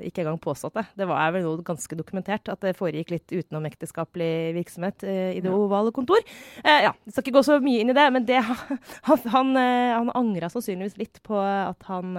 [0.08, 0.84] ikke engang påståtte.
[0.98, 5.52] Det var vel noe ganske dokumentert at det foregikk litt utenomekteskapelig virksomhet uh, i det
[5.52, 5.56] Ja.
[5.56, 6.20] ovale kontor.
[6.66, 8.42] Ja, Jeg skal ikke gå så mye inn i det, men det,
[9.10, 12.18] han, han, han angra sannsynligvis litt på at han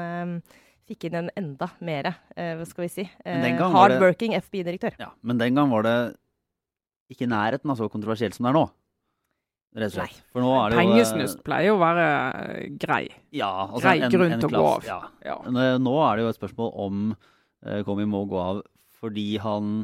[0.88, 4.94] fikk inn en enda mer, hva skal vi si, hardworking FBI-direktør.
[5.02, 5.96] Ja, men den gang var det
[7.12, 8.66] ikke i nærheten av så kontroversielt som det er nå.
[9.76, 10.22] Rett og slett.
[10.32, 12.06] For nå er det jo eh, Pengesnusk pleier å være
[12.40, 13.02] eh, grei.
[13.36, 14.88] Ja, altså grei en, grunn en til å gå av.
[14.88, 14.98] Ja.
[15.26, 15.36] Ja.
[15.82, 18.62] Nå er det jo et spørsmål om uh, Comey må gå av
[18.98, 19.74] fordi han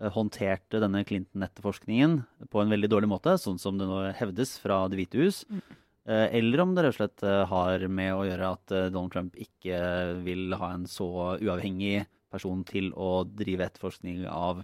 [0.00, 2.20] eh, håndterte denne Clinton-etterforskningen
[2.52, 5.42] på en veldig dårlig måte, sånn som det nå hevdes fra Det hvite hus.
[5.50, 5.60] Mm.
[6.06, 9.10] Eh, eller om det rett og slett eh, har med å gjøre at eh, Donald
[9.10, 9.78] Trump ikke
[10.22, 11.08] vil ha en så
[11.40, 14.62] uavhengig person til å drive etterforskning av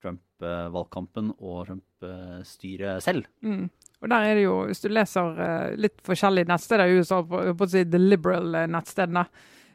[0.00, 3.28] Trump-valgkampen og Trump-styret selv.
[3.44, 3.66] Mm.
[4.02, 7.40] Og der er det jo, hvis du leser eh, litt forskjellige nettsteder i USA, på,
[7.50, 9.24] å si the liberal-nettstedene,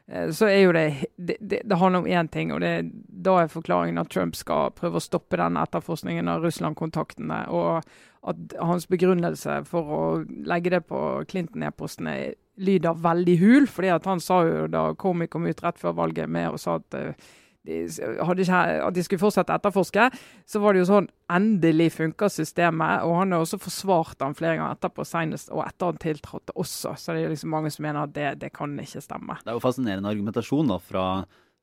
[0.08, 3.52] eh, så er jo det Det, det, handler om én ting, og det, da er
[3.52, 7.44] forklaringen at Trump skal prøve å stoppe den etterforskningen av Russland-kontaktene.
[7.52, 7.84] Og
[8.24, 10.02] at hans begrunnelse for å
[10.48, 13.66] legge det på Clinton-e-postene lyder veldig hul.
[13.66, 16.78] fordi at han sa jo da Komi kom ut rett før valget med og sa
[16.80, 17.32] at eh,
[17.64, 20.08] hadde at de skulle fortsette å etterforske,
[20.46, 23.00] så var det jo sånn Endelig funker systemet.
[23.08, 26.92] Og han har også forsvart han flere ganger etterpå, senest og etter han tiltrådte også.
[27.00, 29.38] Så det er liksom mange som mener at det, det kan ikke stemme.
[29.40, 31.06] Det er jo fascinerende argumentasjon da, fra,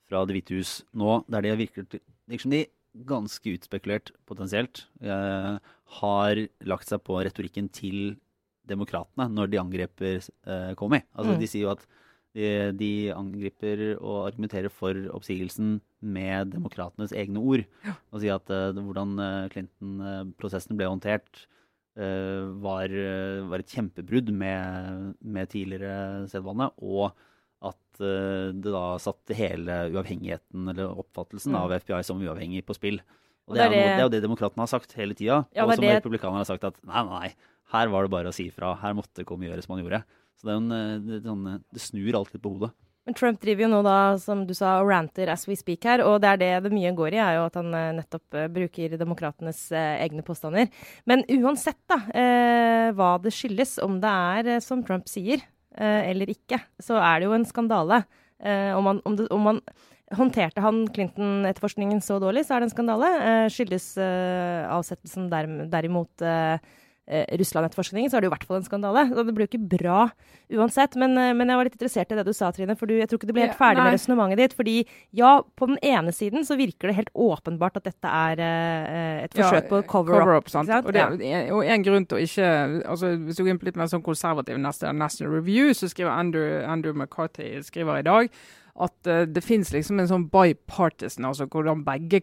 [0.09, 2.63] fra Det hvite hus nå, der de virker, virker de
[3.07, 5.61] ganske utspekulert, potensielt, eh,
[6.01, 8.17] har lagt seg på retorikken til
[8.67, 11.05] demokratene når de angriper eh, Comey.
[11.13, 11.39] Altså, Mm.
[11.39, 11.85] De sier jo at
[12.33, 17.63] de, de angriper og argumenterer for oppsigelsen med demokratenes egne ord.
[18.11, 21.45] Og si at uh, hvordan eh, Clinton-prosessen ble håndtert,
[21.99, 22.93] uh, var,
[23.51, 27.11] var et kjempebrudd med, med tidligere sedvane, og
[27.61, 31.59] at uh, det da satte hele uavhengigheten, eller oppfattelsen Mm.
[31.61, 33.01] av FBI som uavhengig, på spill.
[33.47, 35.13] Og Og det, er det noe, det- det er jo det demokratene har sagt hele
[35.17, 35.45] tida.
[35.53, 37.33] Ja, og som det- republikanerne har sagt at nei, nei,
[37.73, 38.75] her var det bare å si ifra.
[38.79, 40.03] Her måtte Comey gjøre som han gjorde.
[40.37, 42.71] Så det, en, det, det, sånn, det snur alt litt på hodet.
[43.05, 46.03] Men Trump driver jo nå da, som du sa, og ranter as we speak her,
[46.05, 48.49] og det er det det mye går i, er jo at han eh, nettopp eh,
[48.53, 50.69] bruker demokratenes eh, egne påstander.
[51.09, 51.97] Men uansett da,
[52.95, 57.33] hva det skyldes, om det er som Trump sier, eller ikke, så er det jo
[57.37, 58.01] en skandale.
[58.41, 59.59] Om, man, om, det, om man
[60.17, 63.11] håndterte han Clinton-etterforskningen så dårlig, så er det en skandale.
[63.53, 65.29] Skyldes avsettelsen
[65.71, 66.25] derimot
[67.09, 69.03] Russland-etterforskningen, så er det jo i hvert fall en skandale.
[69.09, 70.03] Så det blir jo ikke bra
[70.53, 70.95] uansett.
[71.01, 72.75] Men, eh, men jeg var litt interessert i det du sa, Trine.
[72.79, 73.87] For du, jeg tror ikke du ble helt ferdig nei.
[73.89, 74.55] med resonnementet ditt.
[74.55, 74.75] Fordi
[75.17, 79.35] ja, på den ene siden så virker det helt åpenbart at dette er eh, et
[79.35, 80.49] forsøk på cover-up.
[80.51, 80.69] sant?
[80.69, 80.87] ikke sant?
[80.87, 81.43] Og, det, Ja.
[81.55, 82.49] og en grunn til å ikke
[82.91, 86.13] altså Hvis du går inn på litt mer sånn konservativ neste National Review, så skriver
[86.13, 88.29] Andrew, Andrew McCarthy skriver i dag
[88.81, 92.21] at uh, det finnes liksom en sånn bipartisan, altså hvordan begge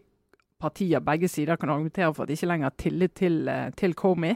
[0.59, 3.95] partier, begge sider, kan argumentere for at de ikke lenger har tillit til, eh, til
[3.95, 4.35] Comey.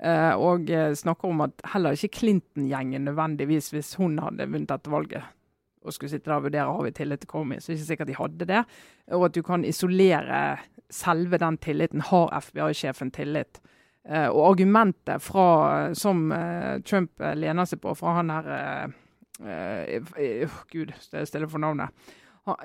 [0.00, 4.92] Eh, og eh, snakker om at heller ikke Clinton-gjengen nødvendigvis, hvis hun hadde vunnet dette
[4.92, 5.26] valget,
[5.84, 7.88] og skulle sitte der og vurdere har vi tillit til Comey, så er det ikke
[7.90, 8.62] sikkert de hadde det.
[9.16, 10.40] Og at du kan isolere
[10.92, 12.00] selve den tilliten.
[12.04, 13.60] Har FBI-sjefen tillit?
[14.08, 16.32] Eh, og argumentet fra, som
[16.88, 18.96] Trump lener seg på fra han her
[20.68, 21.92] Gud, det er stille for navnet.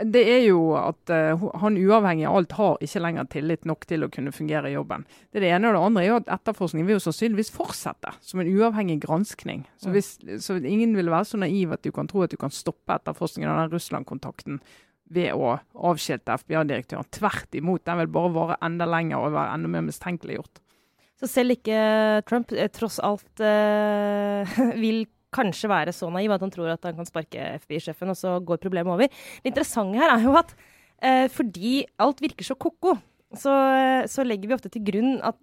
[0.04, 4.06] Det er jo at eh, han uavhengig av alt har ikke lenger tillit nok til
[4.06, 5.06] å kunne fungere i jobben.
[5.30, 5.72] Det er det ene.
[5.72, 9.66] Og det andre er jo at etterforskningen vil jo sannsynligvis fortsette som en uavhengig granskning.
[9.82, 12.54] Så, hvis, så ingen vil være så naiv at du kan tro at du kan
[12.54, 14.62] stoppe etterforskningen av den Russland-kontakten
[15.16, 17.10] ved å avskilte FBI-direktøren.
[17.14, 20.62] Tvert imot, den vil bare vare enda lenger og være enda mer mistenkeliggjort.
[21.22, 26.54] Så selv ikke Trump eh, tross alt eh, vil kanskje være så naiv at han
[26.54, 29.12] tror at han kan sparke FBI-sjefen, og så går problemet over.
[29.44, 30.56] Det interessante her er jo at
[31.04, 32.96] eh, fordi alt virker så ko-ko,
[33.36, 35.40] så, eh, så legger vi ofte til grunn at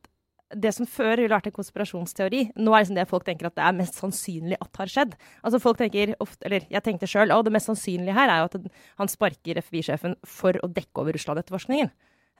[0.53, 3.65] det som før ville vært en konspirasjonsteori, nå er liksom det folk tenker at det
[3.65, 5.15] er mest sannsynlig at har skjedd.
[5.41, 8.51] Altså folk tenker ofte, eller Jeg tenkte sjøl at det mest sannsynlige her er jo
[8.51, 11.93] at han sparker FBI-sjefen for å dekke over Russland-etterforskningen.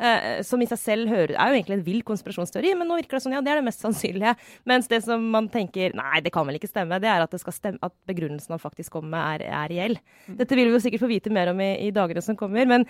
[0.03, 3.19] Eh, som i seg selv hører, er jo egentlig en vill konspirasjonsteori, men nå virker
[3.19, 4.35] det sånn, ja, det er det mest sannsynlige.
[4.67, 7.39] Mens det som man tenker, nei, det kan vel ikke stemme, det er at, det
[7.43, 9.99] skal stemme, at begrunnelsen han faktisk kommer med, er, er reell.
[10.41, 12.89] Dette vil vi jo sikkert få vite mer om i, i dagene som kommer, men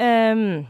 [0.00, 0.62] ehm,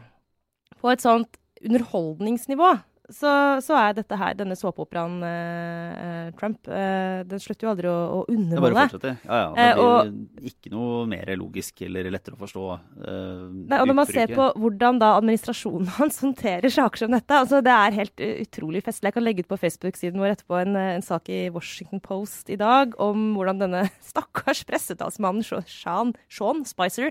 [0.83, 2.73] på et sånt underholdningsnivå
[3.11, 3.31] så,
[3.65, 7.95] så er dette her, denne såpeoperaen eh, eh, Trump, eh, den slutter jo aldri å,
[7.97, 8.83] å Det bare underholde.
[8.91, 9.15] fortsetter.
[9.25, 9.49] Ja, ja.
[9.57, 12.67] Det Eh, blir ikke noe mer logisk eller lettere å forstå.
[13.01, 17.41] eh, Nei, og når man ser på hvordan da administrasjonen hans håndterer saker som dette,
[17.43, 19.09] altså det er helt utrolig festlig.
[19.09, 22.61] Jeg kan legge ut på Facebook-siden vår etterpå en, en sak i Washington Post i
[22.61, 27.09] dag om hvordan denne stakkars pressetalsmannen Sean, Sean Spicer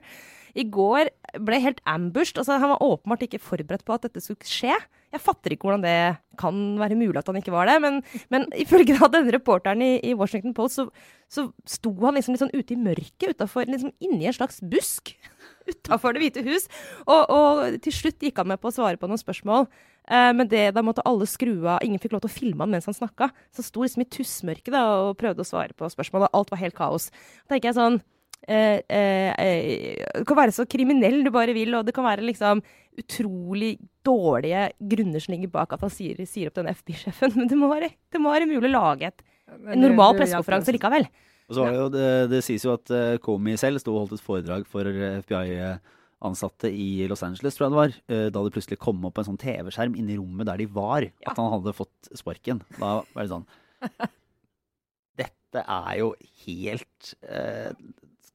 [0.57, 1.09] i går
[1.45, 2.37] ble helt ambushed.
[2.41, 4.73] Altså, han var åpenbart ikke forberedt på at dette skulle skje.
[5.13, 5.97] Jeg fatter ikke hvordan det
[6.37, 8.01] kan være mulig at han ikke var det, men,
[8.33, 10.87] men ifølge da denne reporteren i, i Washington Post, så,
[11.31, 15.15] så sto han liksom litt sånn ute i mørket, utenfor, liksom inni en slags busk
[15.71, 16.67] utafor Det hvite hus.
[17.05, 19.67] Og, og til slutt gikk han med på å svare på noen spørsmål.
[20.07, 21.81] Eh, men det, da måtte alle skru av.
[21.83, 23.29] Ingen fikk lov til å filme han mens han snakka.
[23.51, 26.27] Så han sto liksom i tussmørket og prøvde å svare på spørsmål.
[26.27, 27.09] og Alt var helt kaos.
[27.43, 27.99] Da tenker jeg sånn
[28.47, 32.25] eh, eh, eh, Du kan være så kriminell du bare vil, og det kan være
[32.27, 32.61] liksom
[32.97, 37.57] utrolig dårlige grunner som ligger bak at han sier, sier opp den FBI-sjefen, men det
[37.59, 39.25] må, være, det må være mulig å lage et,
[39.57, 41.09] en normal pressekonferanse likevel.
[41.47, 44.01] Og så var det jo, det, det sies jo at Komi Comey selv sto og
[44.03, 48.43] holdt et foredrag for eh, FBI-ansatte i Los Angeles, tror jeg det var, eh, da
[48.43, 51.75] det plutselig kom opp en sånn TV-skjerm inni rommet der de var, at han hadde
[51.77, 52.59] fått sparken.
[52.75, 53.47] Da var det sånn
[55.21, 56.11] Dette er jo
[56.43, 57.71] helt eh,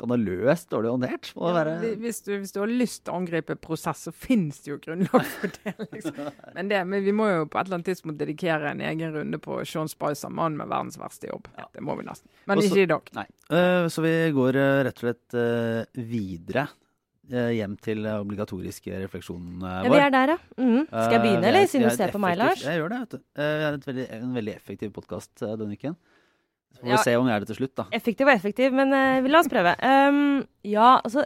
[0.03, 1.31] skandaløst dårlig håndtert.
[1.37, 1.63] Ja,
[2.01, 5.25] hvis, du, hvis du har lyst til å angripe prosess, så finnes det jo grunnlag
[5.37, 5.75] for det.
[5.95, 6.21] Liksom.
[6.57, 9.41] Men, det, men vi må jo på et eller annet tidspunkt dedikere en egen runde
[9.43, 11.49] på Sean Spicer, mannen med verdens verste jobb.
[11.59, 11.69] Ja.
[11.73, 12.31] Det må vi nesten.
[12.51, 13.11] Men Også, ikke i dag.
[13.19, 13.27] Nei.
[13.53, 16.69] Eh, så vi går uh, rett og slett uh, videre
[17.33, 19.85] hjem til obligatoriske refleksjonen vår.
[19.87, 20.39] Ja, vi er der, ja.
[20.59, 20.81] Mm.
[20.91, 21.69] Skal jeg begynne, eller?
[21.71, 22.65] Siden du ser på meg, Lars.
[22.67, 23.23] Jeg gjør det, vet du.
[23.39, 25.95] Eh, Vi er veldig, en veldig effektiv podkast denne uken.
[26.73, 27.03] Så får vi Ja.
[27.05, 27.85] se om vi er det til slutt, da.
[27.93, 29.77] Effektiv og effektiv, men uh, la oss prøve.
[29.81, 31.25] Um, ja, altså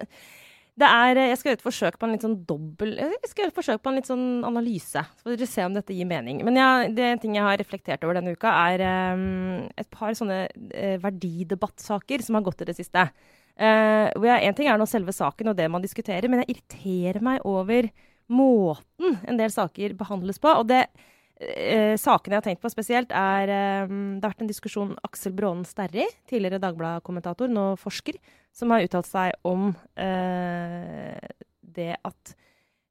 [0.76, 3.52] det er, Jeg skal gjøre et forsøk på en litt sånn dobbel Jeg skal gjøre
[3.54, 5.00] et forsøk på en litt sånn analyse.
[5.16, 6.42] Så får dere se om dette gir mening.
[6.44, 10.42] Men ja, det ting jeg har reflektert over denne uka, er um, et par sånne
[10.52, 13.06] uh, verdidebattsaker som har gått i det siste.
[13.56, 16.58] Uh, hvor jeg, en ting er nå selve saken og det man diskuterer, men jeg
[16.58, 17.88] irriterer meg over
[18.28, 20.50] måten en del saker behandles på.
[20.50, 20.84] og det
[21.40, 25.34] eh, sakene jeg har tenkt på spesielt, er eh, Det har vært en diskusjon Aksel
[25.36, 28.18] Brånen Sterri, tidligere Dagbladet-kommentator, nå forsker,
[28.56, 29.70] som har uttalt seg om
[30.00, 31.16] eh,
[31.76, 32.36] det at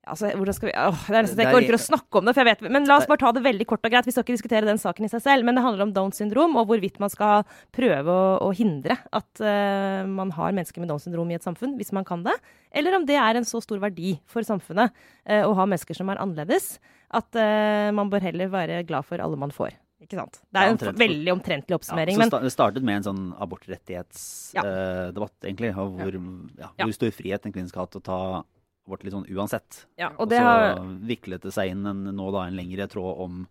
[0.07, 2.25] Altså, hvordan skal vi åh, Det er nesten jeg ikke er- orker å snakke om
[2.25, 2.35] det.
[2.45, 4.05] Vet, men la oss bare ta det veldig kort og greit.
[4.05, 5.43] Vi skal ikke diskutere den saken i seg selv.
[5.45, 9.41] Men det handler om Downs syndrom, og hvorvidt man skal prøve å, å hindre at
[9.41, 12.35] uh, man har mennesker med Downs syndrom i et samfunn, hvis man kan det.
[12.71, 14.91] Eller om det er en så stor verdi for samfunnet
[15.29, 16.77] uh, å ha mennesker som er annerledes,
[17.09, 19.73] at uh, man bør heller være glad for alle man får.
[20.05, 20.37] Ikke sant?
[20.53, 20.99] Det er en omtrent.
[20.99, 22.15] veldig omtrentlig Ja, oppsummering.
[22.19, 23.41] så men Det startet med en sånn Ja.
[23.47, 25.71] abortrettighetsdebatt, egentlig.
[25.77, 26.13] Og hvor,
[26.59, 26.85] ja, Ja.
[26.85, 28.43] hvor stor frihet en kvinne skal ha til å ta
[28.85, 29.85] abort litt sånn uansett.
[29.97, 33.23] ja, Og og så har viklet det seg inn en, nå da en lengre tråd
[33.25, 33.45] om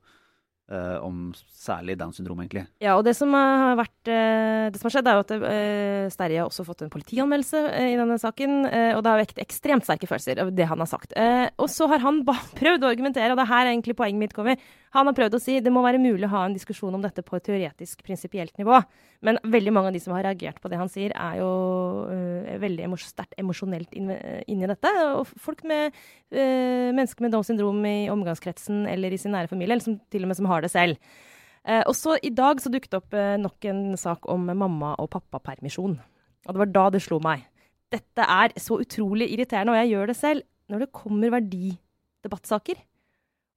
[0.70, 2.64] uh, om særlig Downs syndrom, egentlig.
[2.82, 6.12] Ja, og det som har vært uh, Det som har skjedd, er jo at uh,
[6.14, 8.64] Sterje har også fått en politianmeldelse i denne saken.
[8.66, 11.14] og det har vekt ekstremt sterke følelser av det han har sagt.
[11.58, 12.22] Og så har han
[12.60, 14.60] prøvd å argumentere, og det er her egentlig poenget mitt kommer.
[14.94, 17.24] Han har prøvd å si det må være mulig å ha en diskusjon om dette
[17.26, 18.78] på et teoretisk, prinsipielt nivå.
[19.26, 21.50] Men veldig mange av de som har reagert på det han sier, er jo
[22.14, 24.92] eh, veldig emos sterkt emosjonelt inne inn i dette.
[25.18, 25.90] Og folk med
[26.30, 30.26] eh, mennesker med Downs syndrom i omgangskretsen eller i sin nære familie, eller som, til
[30.26, 31.14] og med som har det selv.
[31.64, 35.08] Uh, og så I dag så dukket opp eh, nok en sak om mamma- og
[35.14, 35.96] pappapermisjon.
[36.44, 37.46] Og det var da det slo meg.
[37.92, 42.76] Dette er så utrolig irriterende, og jeg gjør det selv, når det kommer verdidebattsaker.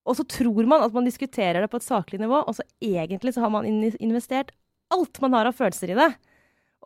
[0.08, 3.36] Og så tror man at man diskuterer det på et saklig nivå, og så egentlig
[3.36, 4.54] så har man investert
[4.94, 6.12] alt man har av følelser i det.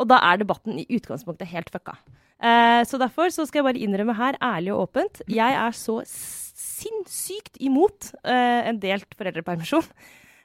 [0.01, 1.97] Og da er debatten i utgangspunktet helt fucka.
[2.41, 5.99] Eh, så derfor så skal jeg bare innrømme her, ærlig og åpent, jeg er så
[6.07, 9.85] sinnssykt imot eh, en delt foreldrepermisjon.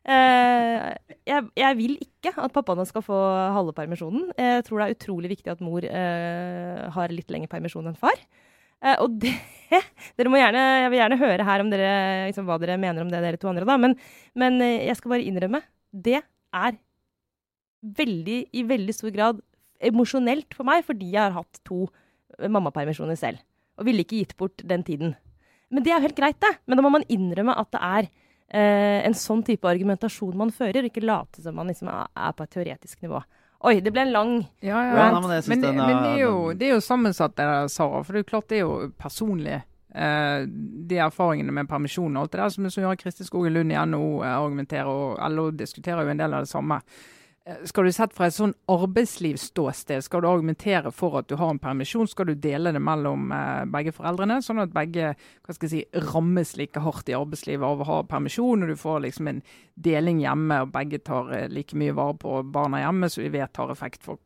[0.06, 0.90] Eh,
[1.26, 3.16] jeg, jeg, vil ikke at pappaene skal få
[3.56, 4.28] halve permisjonen.
[4.38, 8.20] Jeg tror det er utrolig viktig at mor eh, har litt lengre permisjon enn far.
[8.84, 9.34] Eh, og det
[10.18, 11.92] dere må gjerne, Jeg vil gjerne høre her dere,
[12.30, 13.66] liksom, hva dere mener om det, dere to andre.
[13.66, 13.96] da, Men,
[14.34, 15.62] men eh, jeg skal bare innrømme.
[15.90, 16.78] Det er
[17.96, 19.42] veldig, i veldig stor grad
[19.84, 21.86] emosjonelt for meg, fordi jeg har hatt to
[22.38, 23.42] eh, mammapermisjoner selv.
[23.76, 25.16] Og ville ikke gitt bort den tiden.
[25.68, 26.54] Men det er jo helt greit, det.
[26.66, 30.84] Men da må man innrømme at det er eh, en sånn type argumentasjon man fører,
[30.84, 33.20] og ikke late som man liksom er på et teoretisk nivå.
[33.66, 34.92] Oi, det ble en lang ja, ja.
[34.94, 38.02] ja men, men, den, men det, er jo, det, er jo, sammensatt, det der, Sara.
[38.04, 39.58] For det er jo klart det er jo personlig.
[39.96, 40.38] Eh,
[40.90, 43.78] de erfaringene med permisjon og alt det der som, som gjør Kristi Skogen Lund i
[43.80, 46.78] NHO eh, argumenterer, og LO diskuterer jo en del av det samme.
[47.46, 51.52] Eh, skal du sett fra et sånn arbeidslivsståsted, skal du argumentere for at du har
[51.52, 55.12] en permisjon, skal du dele det mellom eh, begge foreldrene, sånn at begge
[55.54, 59.42] si, rammes like hardt i arbeidslivet av å ha permisjon, og du får liksom en
[59.78, 63.62] deling hjemme, og begge tar eh, like mye vare på barna hjemme, så vi vet
[63.62, 64.18] har effekt for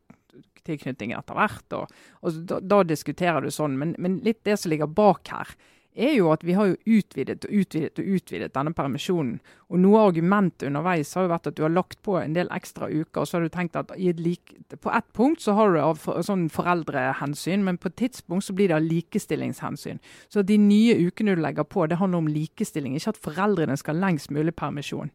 [0.65, 1.77] tilknytning etter hvert.
[1.77, 5.53] Og, og da, da, diskuterer du sånn, men, men litt det som ligger bak her,
[5.95, 9.41] er jo at vi har jo utvidet og utvidet og utvidet denne permisjonen.
[9.71, 12.51] Og Noe av argumentet underveis har jo vært at du har lagt på en del
[12.55, 13.21] ekstra uker.
[13.21, 16.23] og så har du tenkt at like, På ett punkt så har du av for,
[16.23, 19.99] sånn foreldrehensyn, men på et tidspunkt så blir det av likestillingshensyn.
[20.29, 23.95] Så de nye ukene du legger på, det handler om likestilling, ikke at foreldrene skal
[23.95, 25.11] ha lengst mulig permisjon.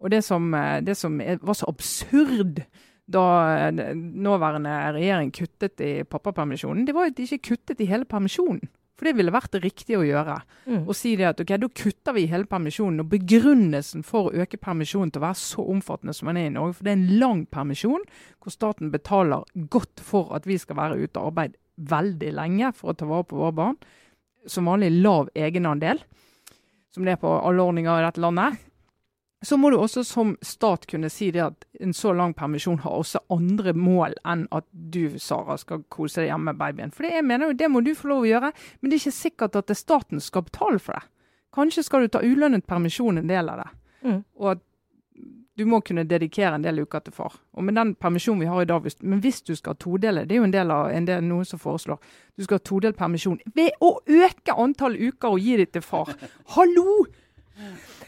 [0.00, 2.64] Og Det som, eh, det som var så absurd
[3.06, 8.04] da eh, nåværende regjering kuttet i pappapermisjonen, det var at de ikke kuttet i hele
[8.04, 8.68] permisjonen.
[8.94, 10.36] For det ville vært det riktige å gjøre.
[10.70, 10.84] Mm.
[10.86, 13.02] Å si det at ok, da kutter vi hele permisjonen.
[13.02, 16.54] Og begrunnelsen for å øke permisjonen til å være så omfattende som den er i
[16.54, 18.06] Norge, for det er en lang permisjon
[18.38, 22.92] hvor staten betaler godt for at vi skal være ute og arbeide veldig lenge for
[22.92, 23.80] å ta vare på våre barn.
[24.46, 26.02] Som vanlig lav egenandel,
[26.94, 28.60] som det er på alle ordninger i dette landet
[29.44, 32.96] så må du også som stat kunne si det at en så lang permisjon har
[32.96, 36.92] også andre mål enn at du, Sara, skal kose deg hjemme med babyen.
[36.94, 39.02] For det, jeg mener jo, det må du få lov å gjøre, men det er
[39.02, 41.04] ikke sikkert at det staten skal betale for det.
[41.54, 43.68] Kanskje skal du ta ulønnet permisjon en del av det.
[44.04, 44.22] Mm.
[44.40, 44.64] Og at
[45.54, 47.36] du må kunne dedikere en del uker til far.
[47.54, 50.42] Og med den permisjonen vi har i dag, men hvis du skal todele, det er
[50.42, 52.00] jo en del av en del, noen som foreslår,
[52.34, 56.10] du skal ha todelt permisjon ved å øke antall uker og gi det til far.
[56.56, 57.04] Hallo!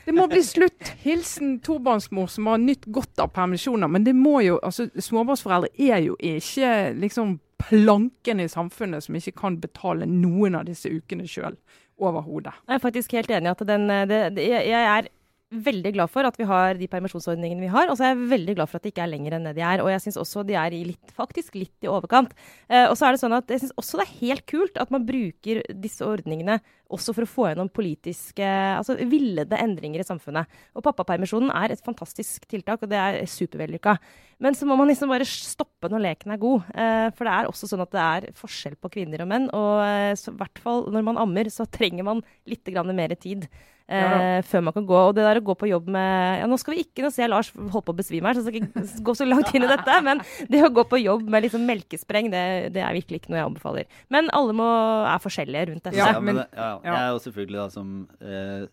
[0.06, 0.92] Det må bli slutt.
[1.02, 3.90] Hilsen tobarnsmor som har nytt godt av permisjoner.
[3.90, 9.34] Men det må jo, altså småbarnsforeldre er jo ikke liksom planken i samfunnet som ikke
[9.40, 11.56] kan betale noen av disse ukene sjøl
[11.98, 12.54] overhodet.
[12.68, 15.10] Jeg er faktisk helt enig i at den, det, det, jeg er
[15.54, 17.86] veldig glad for at vi har de permisjonsordningene vi har.
[17.90, 19.62] Og så er jeg veldig glad for at de ikke er lenger enn det de
[19.62, 19.82] er.
[19.82, 22.34] Og jeg syns også de er litt, faktisk litt i overkant.
[22.66, 24.90] Eh, og så er det sånn at jeg syns også det er helt kult at
[24.94, 26.58] man bruker disse ordningene
[26.92, 30.50] også for å få gjennom politiske altså villede endringer i samfunnet.
[30.74, 33.96] Og pappapermisjonen er et fantastisk tiltak, og det er supervellykka.
[34.42, 36.66] Men så må man liksom bare stoppe når leken er god.
[36.74, 39.48] Eh, for det er også sånn at det er forskjell på kvinner og menn.
[39.54, 43.46] Og eh, i hvert fall når man ammer, så trenger man litt mer tid.
[43.86, 44.38] Eh, ja.
[44.42, 44.96] før man kan gå.
[44.98, 47.22] Og det der å gå på jobb med ja, Nå skal vi ikke Nå ser
[47.22, 49.66] jeg Lars holdt på å besvime her, så jeg skal ikke gå så langt inn
[49.66, 49.98] i dette.
[50.08, 52.42] Men det å gå på jobb med liksom melkespreng, det,
[52.74, 54.00] det er virkelig ikke noe jeg anbefaler.
[54.10, 54.66] Men alle må,
[55.06, 56.00] er forskjellige rundt dette.
[56.00, 58.66] Ja, men, ja, jeg er jo selvfølgelig da som eh,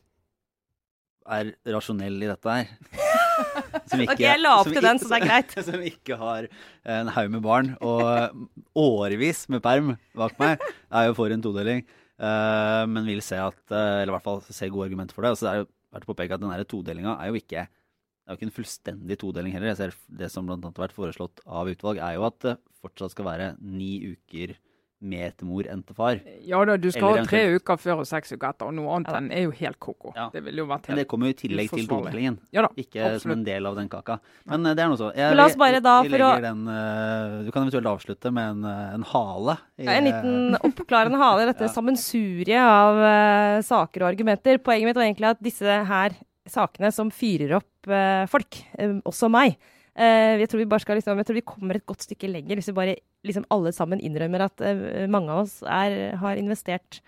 [1.37, 2.73] er rasjonell i dette her.
[3.93, 5.53] Ikke, ok, jeg la opp til den, så det er greit.
[5.67, 6.45] som ikke har
[6.95, 8.45] en haug med barn og
[8.77, 10.61] årevis med perm bak meg,
[10.93, 11.81] er jo for en todeling.
[12.21, 15.33] Uh, men vil se at, uh, eller i hvert fall se gode argumenter for det.
[15.33, 17.65] Og så er det verdt å påpeke at denne todelinga er jo ikke
[18.23, 19.73] det er jo ikke en fullstendig todeling heller.
[19.73, 23.11] Jeg ser Det som annet har vært foreslått av utvalg, er jo at det fortsatt
[23.11, 24.53] skal være ni uker
[25.03, 26.19] mer til mor enn til far.
[26.47, 28.93] Ja da, du skal Eller ha tre uker før og seks uker etter, og noe
[28.95, 30.13] annet Ja enn er jo helt ko-ko.
[30.15, 30.29] Ja.
[30.33, 32.25] Det ville jo vært Men det kommer jo i tillegg til uforsvarlig.
[32.55, 34.17] Ja ikke Ikke som en del av den kaka.
[34.49, 35.11] Men eh, det er noe så.
[35.17, 38.49] Jeg, la oss bare da, vi for å- den, eh, Du kan eventuelt avslutte med
[38.55, 39.57] en, eh, en hale.
[39.77, 41.73] i, Ja, en liten oppklarende hale i dette Ja.
[41.73, 44.57] sammensuriet av uh, saker og argumenter.
[44.57, 46.15] Poenget mitt var egentlig at disse her
[46.47, 49.57] sakene som fyrer opp uh, folk, uh, også meg
[49.93, 52.57] Uh, jeg, tror vi bare skal liksom, jeg tror vi kommer et godt stykke lenger
[52.57, 56.99] hvis vi bare liksom alle sammen innrømmer at eh, mange av oss er, har investert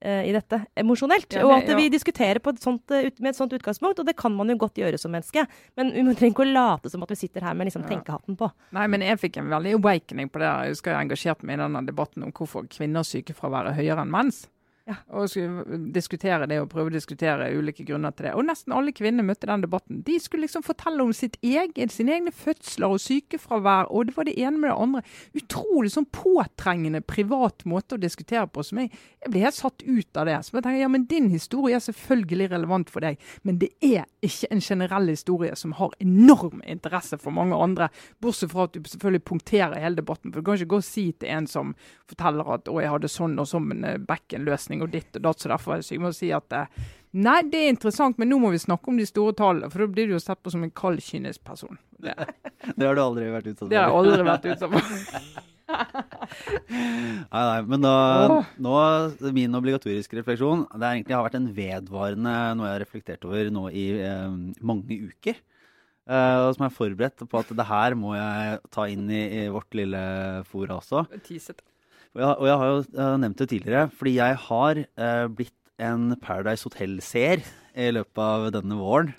[0.00, 1.34] eh, i dette emosjonelt.
[1.34, 4.34] Ja, og at at vi diskuterer sånt, eh, med et sånt utgangspunkt, og det kan
[4.36, 5.46] man jo godt gjøre som menneske.
[5.76, 8.50] Men vi trenger ikke å late som at vi sitter her med liksom, tenkehatten på.
[8.76, 10.50] Nei, men jeg fikk en veldig awakening på det.
[10.50, 14.14] Jeg husker jeg engasjerte meg i denne debatten om hvorfor kvinners sykefravær er høyere enn
[14.14, 14.44] menns.
[14.84, 14.98] Ja.
[15.16, 18.34] Og skulle diskutere det og prøve å diskutere ulike grunner til det.
[18.36, 20.02] Og nesten alle kvinner møtte den debatten.
[20.04, 24.28] De skulle liksom fortelle om sitt egen, sine egne fødsler og sykefravær, og det var
[24.28, 25.00] det ene med det andre.
[25.40, 28.90] Utrolig sånn påtrengende privat måte å diskutere på som jeg,
[29.24, 30.36] jeg ble helt satt ut av det.
[30.44, 34.04] Så jeg tenker, ja, men din historie er selvfølgelig relevant for deg, men det er
[34.24, 37.88] ikke en generell historie som har enorm interesse for mange andre,
[38.20, 40.28] bortsett fra at du selvfølgelig punkterer hele debatten.
[40.28, 41.72] For du kan ikke gå og si til en som
[42.10, 44.04] forteller at å, jeg hadde sånn og sånn en
[44.74, 46.00] bekkenløsning og ditt og datt, så derfor er.
[46.00, 46.66] Må si at eh,
[47.14, 49.86] nei, det er interessant, men nå må vi snakke om de store tallene, for da
[49.86, 51.78] blir du jo sett på som en kald, kynisk person.
[51.98, 52.14] Det,
[52.76, 53.70] Det har du aldri vært utsatt for.
[53.70, 54.82] det har jeg aldri vært utsatt for.
[55.64, 57.94] Nei, nei, men da,
[58.60, 58.74] nå,
[59.32, 63.48] min obligatoriske refleksjon Det er egentlig har vært en vedvarende noe jeg har reflektert over
[63.50, 65.40] nå i eh, mange uker.
[66.04, 69.72] Og som er forberedt på at det her må jeg ta inn i, i vårt
[69.72, 70.02] lille
[70.50, 71.06] fora også.
[71.24, 71.64] Tisete.
[72.14, 75.54] Og jeg, og jeg har jo eh, nevnt det tidligere, fordi jeg har eh, blitt
[75.82, 77.42] en Paradise Hotel-seer
[77.74, 79.10] i løpet av denne våren.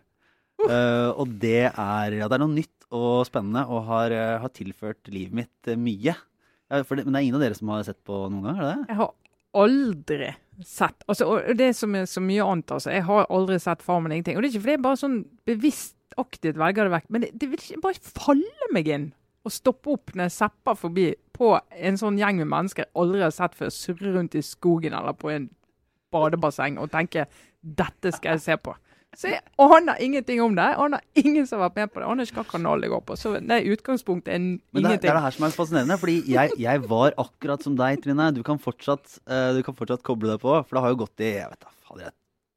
[0.64, 4.54] Eh, og det er, ja, det er noe nytt og spennende og har, eh, har
[4.56, 6.16] tilført livet mitt mye.
[6.16, 8.70] Ja, det, men det er ingen av dere som har sett på noen gang, er
[8.72, 8.88] det?
[8.93, 9.12] Jeg har
[9.56, 10.32] aldri
[10.64, 12.93] sett altså, og Det som er så mye annet, altså.
[12.96, 14.39] Jeg har aldri sett Farmen ingenting.
[14.39, 15.20] Og det er ikke fordi jeg bare sånn
[15.52, 19.10] bevisst aktivt velger det vekk, men det, det vil ikke bare falle meg inn
[19.46, 23.22] å stoppe opp når jeg zapper forbi på en sånn gjeng med mennesker jeg aldri
[23.26, 25.50] har sett før, surre rundt i skogen eller på en
[26.16, 27.28] badebasseng og tenke
[27.60, 28.76] dette skal jeg se på.
[29.16, 30.66] Så jeg aner ingenting om det.
[30.74, 32.04] Jeg aner ingen som har vært med på det.
[32.04, 33.16] Jeg aner ikke hva kanal det går på.
[33.20, 36.52] Så det utgangspunktet er Men det, det er det her som er fascinerende, fordi jeg,
[36.60, 38.28] jeg var akkurat som deg, Trine.
[38.36, 41.24] Du kan, fortsatt, eh, du kan fortsatt koble deg på, for det har jo gått
[41.24, 42.12] i jeg vet da, fader,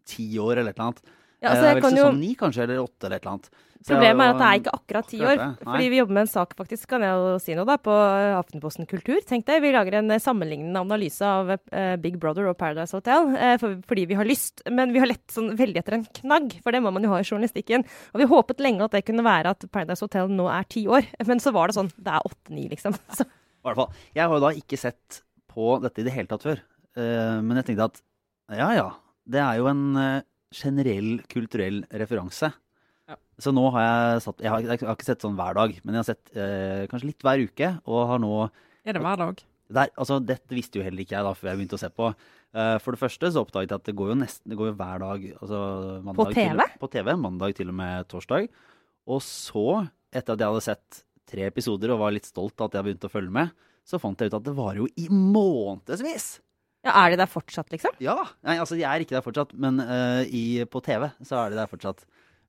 [0.08, 1.14] ti år eller et eller annet.
[1.38, 2.04] Ja, altså, Eh, jeg vel kan jo...
[2.04, 3.50] sesong ni kanskje, eller åtte eller et eller annet.
[3.86, 5.40] Problemet er at det er ikke akkurat ti år.
[5.62, 7.92] Fordi vi jobber med en sak, faktisk, kan jeg jo si noe, da, på
[8.34, 9.20] Aftenposten Kultur.
[9.24, 13.30] Tenk deg, Vi lager en eh, sammenlignende analyse av eh, Big Brother og Paradise Hotel.
[13.38, 13.54] eh,
[13.86, 16.82] fordi vi har lyst, men vi har lett sånn veldig etter en knagg, for det
[16.82, 17.86] må man jo ha i journalistikken.
[18.12, 21.06] Og vi håpet lenge at det kunne være at Paradise Hotel nå er ti år,
[21.30, 22.98] men så var det sånn, det er åtte-ni, liksom.
[23.20, 23.94] Så, I hvert fall.
[24.18, 25.22] Jeg har jo da ikke sett
[25.54, 26.64] på dette i det hele tatt før.
[26.98, 28.02] Eh, men jeg tenkte at
[28.58, 28.88] ja ja,
[29.28, 32.50] det er jo en eh, generell kulturell referanse.
[33.08, 33.16] Ja.
[33.40, 35.96] Så nå har jeg satt jeg har, jeg har ikke sett sånn hver dag, men
[35.96, 37.70] jeg har sett eh, kanskje litt hver uke.
[37.88, 38.32] Og har nå
[38.84, 39.44] Er det hver dag?
[39.68, 42.08] der, altså, Dette visste jo heller ikke jeg da før jeg begynte å se på.
[42.56, 44.76] Eh, for det første så oppdaget jeg at det går jo nesten det går jo
[44.78, 45.28] hver dag.
[45.38, 45.60] Altså,
[46.06, 46.64] mandag TV?
[46.64, 47.12] Til, på TV?
[47.20, 48.48] Mandag til og med torsdag.
[49.08, 49.66] Og så,
[50.12, 53.10] etter at jeg hadde sett tre episoder og var litt stolt av at jeg begynte
[53.10, 53.52] å følge med,
[53.88, 56.38] så fant jeg ut at det varer jo i månedsvis!
[56.86, 57.96] Ja, er de der fortsatt, liksom?
[58.02, 58.16] Ja!
[58.46, 61.58] Nei, altså de er ikke der fortsatt, men uh, i, på TV så er de
[61.58, 62.04] der fortsatt.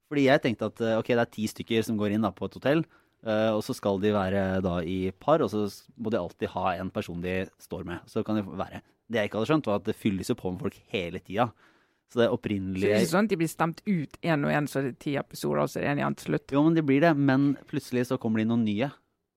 [0.10, 2.48] Fordi jeg tenkte at eh, ok, det er ti stykker som går inn da på
[2.50, 2.80] et hotell,
[3.28, 5.68] uh, og så skal de være da i par, og så
[6.02, 8.06] må de alltid ha en person de står med.
[8.10, 8.82] Så kan de være.
[9.10, 11.52] Det jeg ikke hadde skjønt, var at det fylles jo på med folk hele tida.
[12.10, 14.66] Så det Så det er ikke sånn at de blir stemt ut én og én,
[14.66, 16.52] så er det ti episoder, og så er det en igjen til slutt.
[16.56, 17.14] Jo, men de blir det.
[17.14, 18.90] Men plutselig så kommer det inn noen nye.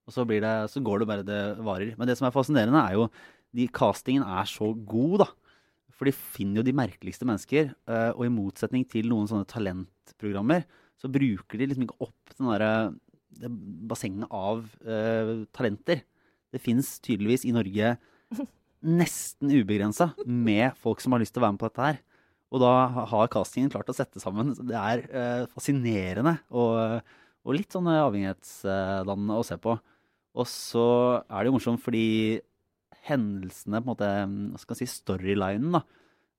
[0.07, 1.93] Og så, blir det, så går det bare det varer.
[1.99, 3.05] Men det som er fascinerende, er jo
[3.53, 5.27] de castingen er så god, da.
[5.93, 7.73] For de finner jo de merkeligste mennesker.
[7.87, 10.65] eh, Og i motsetning til noen sånne talentprogrammer,
[10.97, 12.93] så bruker de liksom ikke opp den der,
[13.43, 13.49] det
[13.89, 16.03] bassenget av uh, talenter.
[16.53, 17.95] Det fins tydeligvis i Norge
[18.83, 21.99] nesten ubegrensa med folk som har lyst til å være med på dette her.
[22.53, 22.71] Og da
[23.09, 24.53] har castingen klart å sette sammen.
[24.53, 27.01] Det er uh, fascinerende og,
[27.43, 29.75] og litt sånn avhengighetsdannende å se på.
[30.33, 30.87] Og så
[31.25, 32.39] er det jo morsomt fordi
[33.07, 34.09] hendelsene, på en måte,
[34.53, 35.83] hva skal jeg si, storylinen, da,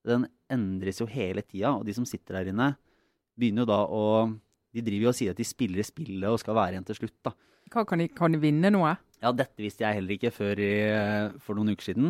[0.09, 1.75] den endres jo hele tida.
[1.79, 2.75] Og de som sitter der inne,
[3.39, 4.05] begynner jo da å
[4.75, 7.19] De driver jo og sier at de spiller spillet og skal være igjen til slutt,
[7.23, 7.31] da.
[7.71, 8.91] Hva kan de, kan de vinne noe?
[9.23, 10.73] Ja, dette visste jeg heller ikke før i,
[11.45, 12.09] for noen uker siden.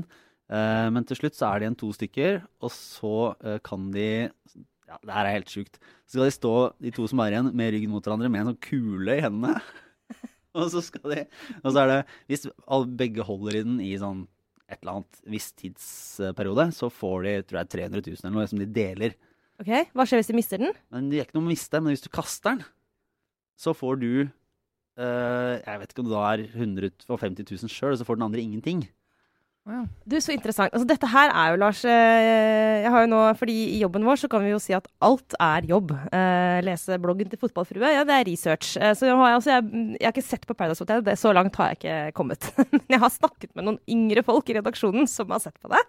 [0.48, 4.08] Uh, men til slutt så er det igjen to stykker, og så uh, kan de
[4.88, 5.76] Ja, det her er helt sjukt.
[6.08, 6.54] Så skal de stå,
[6.88, 9.60] de to som er igjen, med ryggen mot hverandre med en sånn kule i hendene.
[10.56, 11.22] og så skal de
[11.62, 12.44] Og så er det Hvis
[12.96, 14.26] begge holder i den i sånn
[14.70, 18.62] et eller annet viss tidsperiode, så får de tror jeg, 300 000 eller noe som
[18.62, 19.16] de deler.
[19.60, 20.72] Ok, Hva skjer hvis de mister den?
[20.90, 21.80] Men det er ikke noe å miste.
[21.80, 22.64] Men hvis du kaster den,
[23.60, 28.00] så får du eh, Jeg vet ikke om det da er 150 000 sjøl, og
[28.00, 28.82] så får den andre ingenting.
[29.64, 29.78] Ja.
[30.04, 30.74] Du, Så interessant.
[30.76, 34.20] Altså, dette her er jo, Lars eh, jeg har jo nå, fordi I jobben vår
[34.20, 35.94] så kan vi jo si at alt er jobb.
[36.12, 38.74] Eh, lese bloggen til Fotballfrue, ja, det er research.
[38.76, 41.32] Eh, så jeg har, altså, jeg, jeg har ikke sett på Paradise Hotel, det, så
[41.32, 42.50] langt har jeg ikke kommet.
[42.76, 45.80] Men jeg har snakket med noen yngre folk i redaksjonen som har sett på det.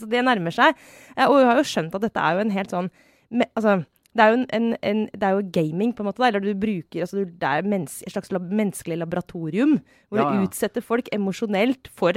[0.00, 0.80] Så det nærmer seg.
[1.18, 2.92] Eh, og jeg har jo skjønt at dette er jo en helt sånn
[3.28, 3.82] me, altså,
[4.16, 6.24] det er, jo en, en, det er jo gaming, på en måte.
[6.24, 9.78] Da, eller du bruker, altså, det er mens, et slags lab, menneskelig laboratorium.
[10.08, 12.16] Hvor Ja, du utsetter folk emosjonelt for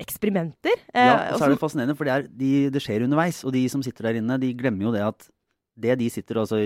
[0.00, 0.76] eksperimenter.
[0.94, 3.42] Eh, Ja, og så er det fascinerende, for det, er, de, det skjer underveis.
[3.44, 5.28] Og de som sitter der inne, de glemmer jo det at
[5.80, 6.60] det de sitter og altså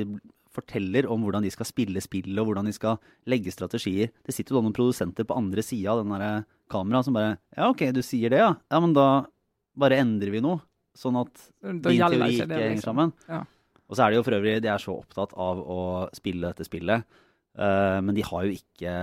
[0.54, 4.54] forteller om hvordan de skal spille spillet, og hvordan de skal legge strategier Det sitter
[4.54, 7.82] jo da noen produsenter på andre sida av den der kameraet som bare Ja, OK,
[7.90, 8.52] du sier det, ja.
[8.70, 9.26] Ja, men da
[9.74, 10.60] bare endrer vi noe.
[10.94, 12.86] Sånn at Da din teori ikke ikke det, henger liksom.
[12.86, 13.12] sammen.
[13.26, 13.40] Ja.
[13.90, 15.80] Og så er det jo for øvrig De er så opptatt av å
[16.14, 17.02] spille dette spillet,
[17.58, 18.94] uh, men de har jo ikke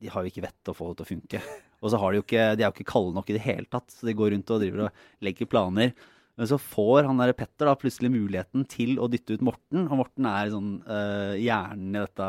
[0.00, 1.42] De har jo ikke vett til å få det til å funke.
[1.82, 3.66] Og så har de jo ikke De er jo ikke kalde nok i det hele
[3.70, 5.92] tatt, så de går rundt og driver og legger planer.
[6.36, 10.00] Men så får han der Petter da plutselig muligheten til å dytte ut Morten, og
[10.02, 12.26] Morten er sånn uh, hjernen i dette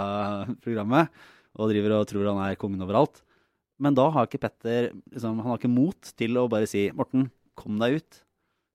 [0.63, 1.11] programmet
[1.57, 3.19] og driver og tror han er kongen overalt.
[3.83, 7.29] Men da har ikke Petter liksom, Han har ikke mot til å bare si 'Morten,
[7.57, 8.21] kom deg ut'.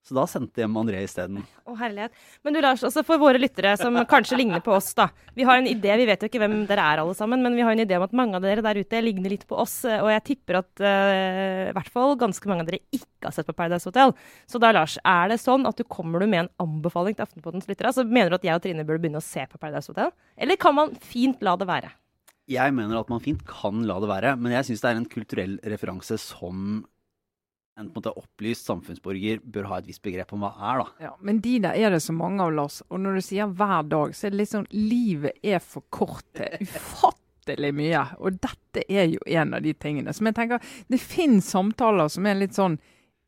[0.03, 1.45] Så da sendte jeg hjem André isteden.
[1.63, 2.15] Å, herlighet.
[2.43, 5.07] Men du Lars, også for våre lyttere som kanskje ligner på oss, da.
[5.39, 7.63] Vi har en idé, vi vet jo ikke hvem dere er alle sammen, men vi
[7.63, 9.77] har en idé om at mange av dere der ute ligner litt på oss.
[9.87, 13.47] Og jeg tipper at uh, i hvert fall ganske mange av dere ikke har sett
[13.47, 14.17] på Paradise Hotel.
[14.51, 17.71] Så da, Lars, er det sånn at du kommer du med en anbefaling til Aftenpottens
[17.71, 17.95] lyttere?
[17.95, 20.11] Altså, mener du at jeg og Trine burde begynne å se på Paradise Hotel?
[20.35, 21.95] Eller kan man fint la det være?
[22.51, 25.13] Jeg mener at man fint kan la det være, men jeg syns det er en
[25.13, 26.83] kulturell referanse som
[27.79, 31.07] en på en måte opplyst samfunnsborger bør ha et visst begrep om hva er, da.
[31.07, 32.83] Ja, men de der er det så mange av, Lars.
[32.93, 36.27] Og når du sier hver dag, så er det litt sånn Livet er for kort
[36.37, 38.05] til ufattelig mye.
[38.21, 42.29] Og dette er jo en av de tingene som jeg tenker Det finnes samtaler som
[42.29, 42.79] er litt sånn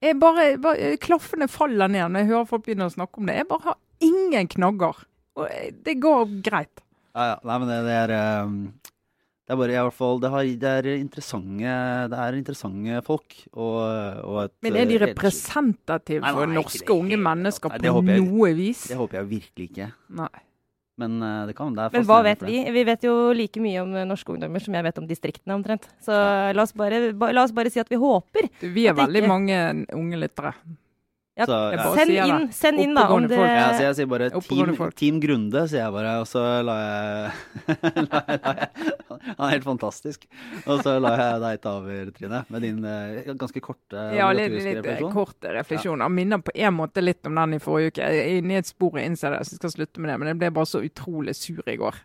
[0.05, 3.39] jeg bare, bare, Klaffene faller ned når jeg hører folk begynne å snakke om det.
[3.41, 4.99] Jeg bare har ingen knagger.
[5.39, 6.83] Og eh, det går greit.
[7.15, 7.37] Ja, ja.
[7.47, 8.59] Nei, men det, det er ehm,
[9.45, 11.75] Det er bare i hvert fall Det, har, det, er, interessante,
[12.09, 13.35] det er interessante folk.
[13.53, 13.77] Og,
[14.25, 18.25] og et Men er de eh, representative for norske det unge mennesker Nei, på jeg-
[18.25, 18.87] noe vis?
[18.89, 19.91] Det håper jeg virkelig ikke.
[20.17, 20.33] Nei.
[20.97, 22.57] Men eh, det kan det er Men hva vet vi?
[22.73, 25.89] Vi vet jo like mye om eh, norske ungdommer som jeg vet om distriktene, omtrent.
[26.01, 26.15] Så
[26.55, 28.49] la oss bare, ba, la oss bare si at vi håper.
[28.63, 30.55] Du, Vi er veldig ikke- mange unge lyttere.
[31.35, 31.85] Ja, Så, ja.
[31.99, 33.35] Send inn, send inn da, om det.
[33.35, 36.13] Ja, så jeg sier bare team, team Grunde, sier jeg bare.
[36.23, 38.69] Og så la jeg, la jeg
[39.25, 40.29] Han er helt fantastisk.
[40.63, 44.55] Og så la jeg deg ta over, Trine, med din eh, ganske korte Ja, litt,
[44.55, 45.11] litt eh, refleksjon.
[45.17, 46.07] korte refleksjon.
[46.07, 48.13] Han minner på en måte litt om den i forrige uke.
[48.15, 50.19] Jeg er inne i et spor jeg innser det, så jeg skal slutte med det.
[50.23, 51.99] Men jeg ble bare så utrolig sur i går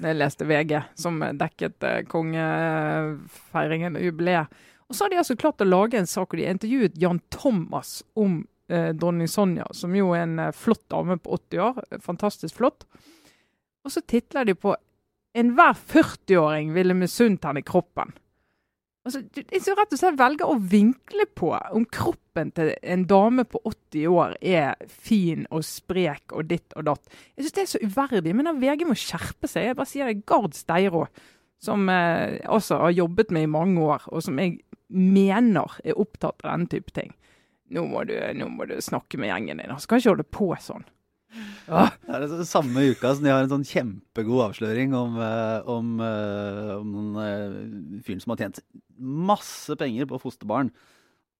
[0.00, 4.62] da jeg leste VG, som dekket eh, kongefeiringen og jubileet.
[4.88, 8.00] Og så har de altså klart å lage en sak, og de intervjuet Jan Thomas
[8.18, 8.40] om
[8.96, 11.82] dronning Sonja, som jo er en eh, flott dame på 80 år.
[11.90, 12.86] eh, Fantastisk flott.
[13.84, 14.74] Og så titler de på
[15.34, 18.12] 'Enhver 40-åring ville misunt henne kroppen'.
[19.02, 23.42] Altså, jeg så rett og slett velger å vinkle på om kroppen til en dame
[23.44, 27.16] på 80 år er fin og sprek og ditt og datt.
[27.34, 28.34] Jeg syns det er så uverdig.
[28.38, 29.66] Men VG må skjerpe seg.
[29.66, 30.22] Jeg bare sier det.
[30.28, 31.08] Gard Steiro,
[31.58, 34.60] som eh, også har jobbet med i mange år, og som jeg
[34.92, 37.10] mener er opptatt av denne type ting.
[37.72, 39.72] Nå må du, nå må du snakke med gjengen din.
[39.72, 40.84] Han kan ikke holde på sånn.
[41.64, 41.86] Ja.
[42.04, 45.92] Det er altså samme uka som de har en sånn kjempegod avsløring om, eh, om,
[46.04, 48.60] eh, om eh, fyren som har tjent
[48.98, 50.68] masse penger på fosterbarn.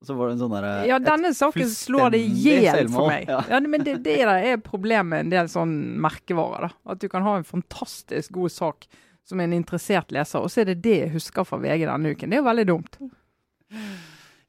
[0.02, 3.12] Og så var det en sånn der, Ja, denne saken slår det i hjel for
[3.12, 3.28] meg.
[3.30, 3.42] Ja.
[3.52, 6.72] Ja, men det, det der er problemet med en del sånn merkevarer.
[6.72, 6.94] da.
[6.96, 8.88] At du kan ha en fantastisk god sak
[9.28, 12.32] som en interessert leser, og så er det det jeg husker fra VG denne uken.
[12.32, 12.98] Det er jo veldig dumt.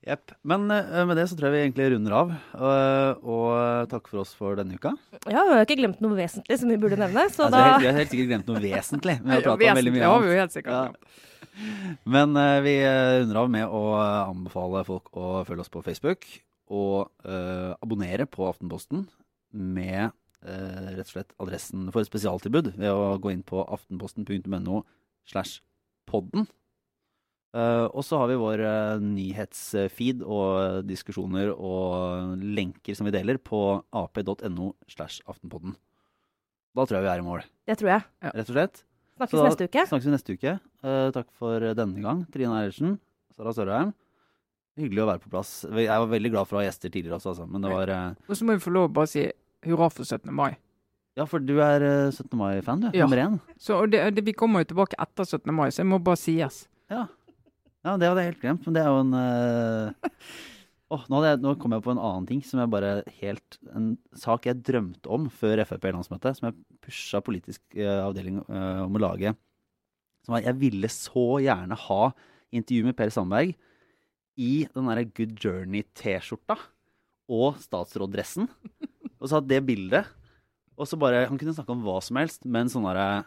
[0.03, 0.33] Jepp.
[0.43, 2.31] Men eh, med det så tror jeg vi egentlig runder av.
[2.59, 4.91] Og, og takk for oss for denne uka.
[5.23, 7.87] Ja, vi har ikke glemt noe vesentlig som vi burde nevne, så Altså, da vi
[7.87, 9.19] har helt sikkert glemt noe vesentlig.
[9.23, 10.11] Vi har pratet om veldig mye annet.
[10.11, 11.31] Ja, vi har helt sikkert Ja.
[12.15, 15.83] Men eh, vi eh, runder av med å eh, anbefale folk å følge oss på
[15.85, 16.27] Facebook.
[16.73, 19.03] Og uh, abonnere på Aftenposten
[19.51, 20.13] med
[20.47, 24.79] uh, rett og slett adressen for et spesialtilbud ved å gå inn på aftenposten.no
[25.29, 25.59] slash
[26.09, 26.47] podden.
[27.53, 33.37] Eh, og så har vi vår uh, nyhetsfeed og diskusjoner og lenker som vi deler
[33.37, 33.59] på
[33.93, 35.75] ap.no slash aftenpodden.
[36.73, 38.07] Da tror jeg vi er i mål, Det tror jeg.
[38.25, 38.81] rett og slett.
[39.13, 39.85] Snakkes Så neste uke.
[39.91, 40.55] Snakkes vi neste uke.
[40.81, 42.97] Uh, takk for denne gang, Trine Eilertsen,
[43.37, 43.93] Sara Sørheim.
[44.81, 45.51] Hyggelig å være på plass.
[45.69, 47.45] Jeg var veldig glad for å ha gjester tidligere også, altså.
[47.45, 47.91] Men det var
[48.25, 49.27] Og så må vi få lov å bare si
[49.67, 50.33] hurra for 17.
[50.33, 50.55] mai.
[51.13, 52.33] Ja, for du er eh, 17.
[52.37, 52.87] mai-fan, du.
[52.97, 53.05] Ja.
[53.05, 53.35] Nummer én.
[53.61, 55.53] Så og det, det, Vi kommer jo tilbake etter 17.
[55.53, 56.63] mai, så jeg må bare sies.
[56.89, 57.05] Ja.
[57.84, 58.65] Ja, det hadde jeg helt glemt.
[58.65, 60.19] Men det er jo en uh...
[60.95, 63.93] oh, nå, jeg, nå kom jeg på en annen ting som jeg bare helt En
[64.19, 69.03] sak jeg drømte om før Frp-landsmøtet, som jeg pusha politisk uh, avdeling uh, om å
[69.03, 69.36] lage.
[70.23, 72.01] Som var Jeg ville så gjerne ha
[72.53, 73.55] intervju med Per Sandberg
[74.39, 76.57] i den derre Good Journey-T-skjorta
[77.34, 78.47] og statsråddressen.
[79.19, 80.09] Og så hatt det bildet.
[80.73, 83.23] Og så bare Han kunne snakke om hva som helst, men sånn derre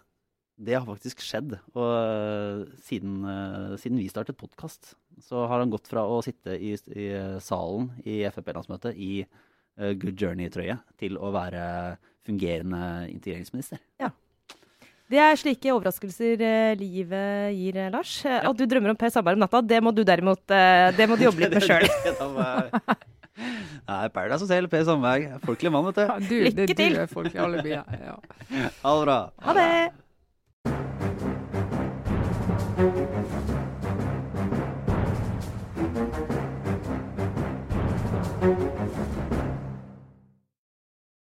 [0.56, 1.56] det har faktisk skjedd.
[1.76, 4.94] Og øh, siden, øh, siden vi startet podkast,
[5.24, 9.12] så har han gått fra å sitte i, i øh, salen i Frp-landsmøtet i
[9.76, 11.62] Good Journey-trøye til å være
[12.24, 13.76] fungerende integreringsminister.
[14.00, 14.08] Ja.
[15.06, 18.16] Det er slike overraskelser eh, livet gir, eh, Lars.
[18.26, 18.40] Ja.
[18.50, 21.14] At du drømmer om Per Sandberg om natta, det må du derimot eh, det må
[21.18, 21.86] du jobbe litt med sjøl.
[23.86, 25.28] Nei, Paradise Hotel, Per Sandberg.
[25.44, 26.02] Folkelig mann, vet du.
[26.08, 26.96] Ja, du, Lykke til.
[26.98, 27.76] Du er folkelig alibi.
[27.78, 28.02] alle.
[28.02, 28.18] Ja.
[28.82, 29.20] Ha det bra.
[29.46, 29.70] Ha det!
[32.76, 33.15] Thank you.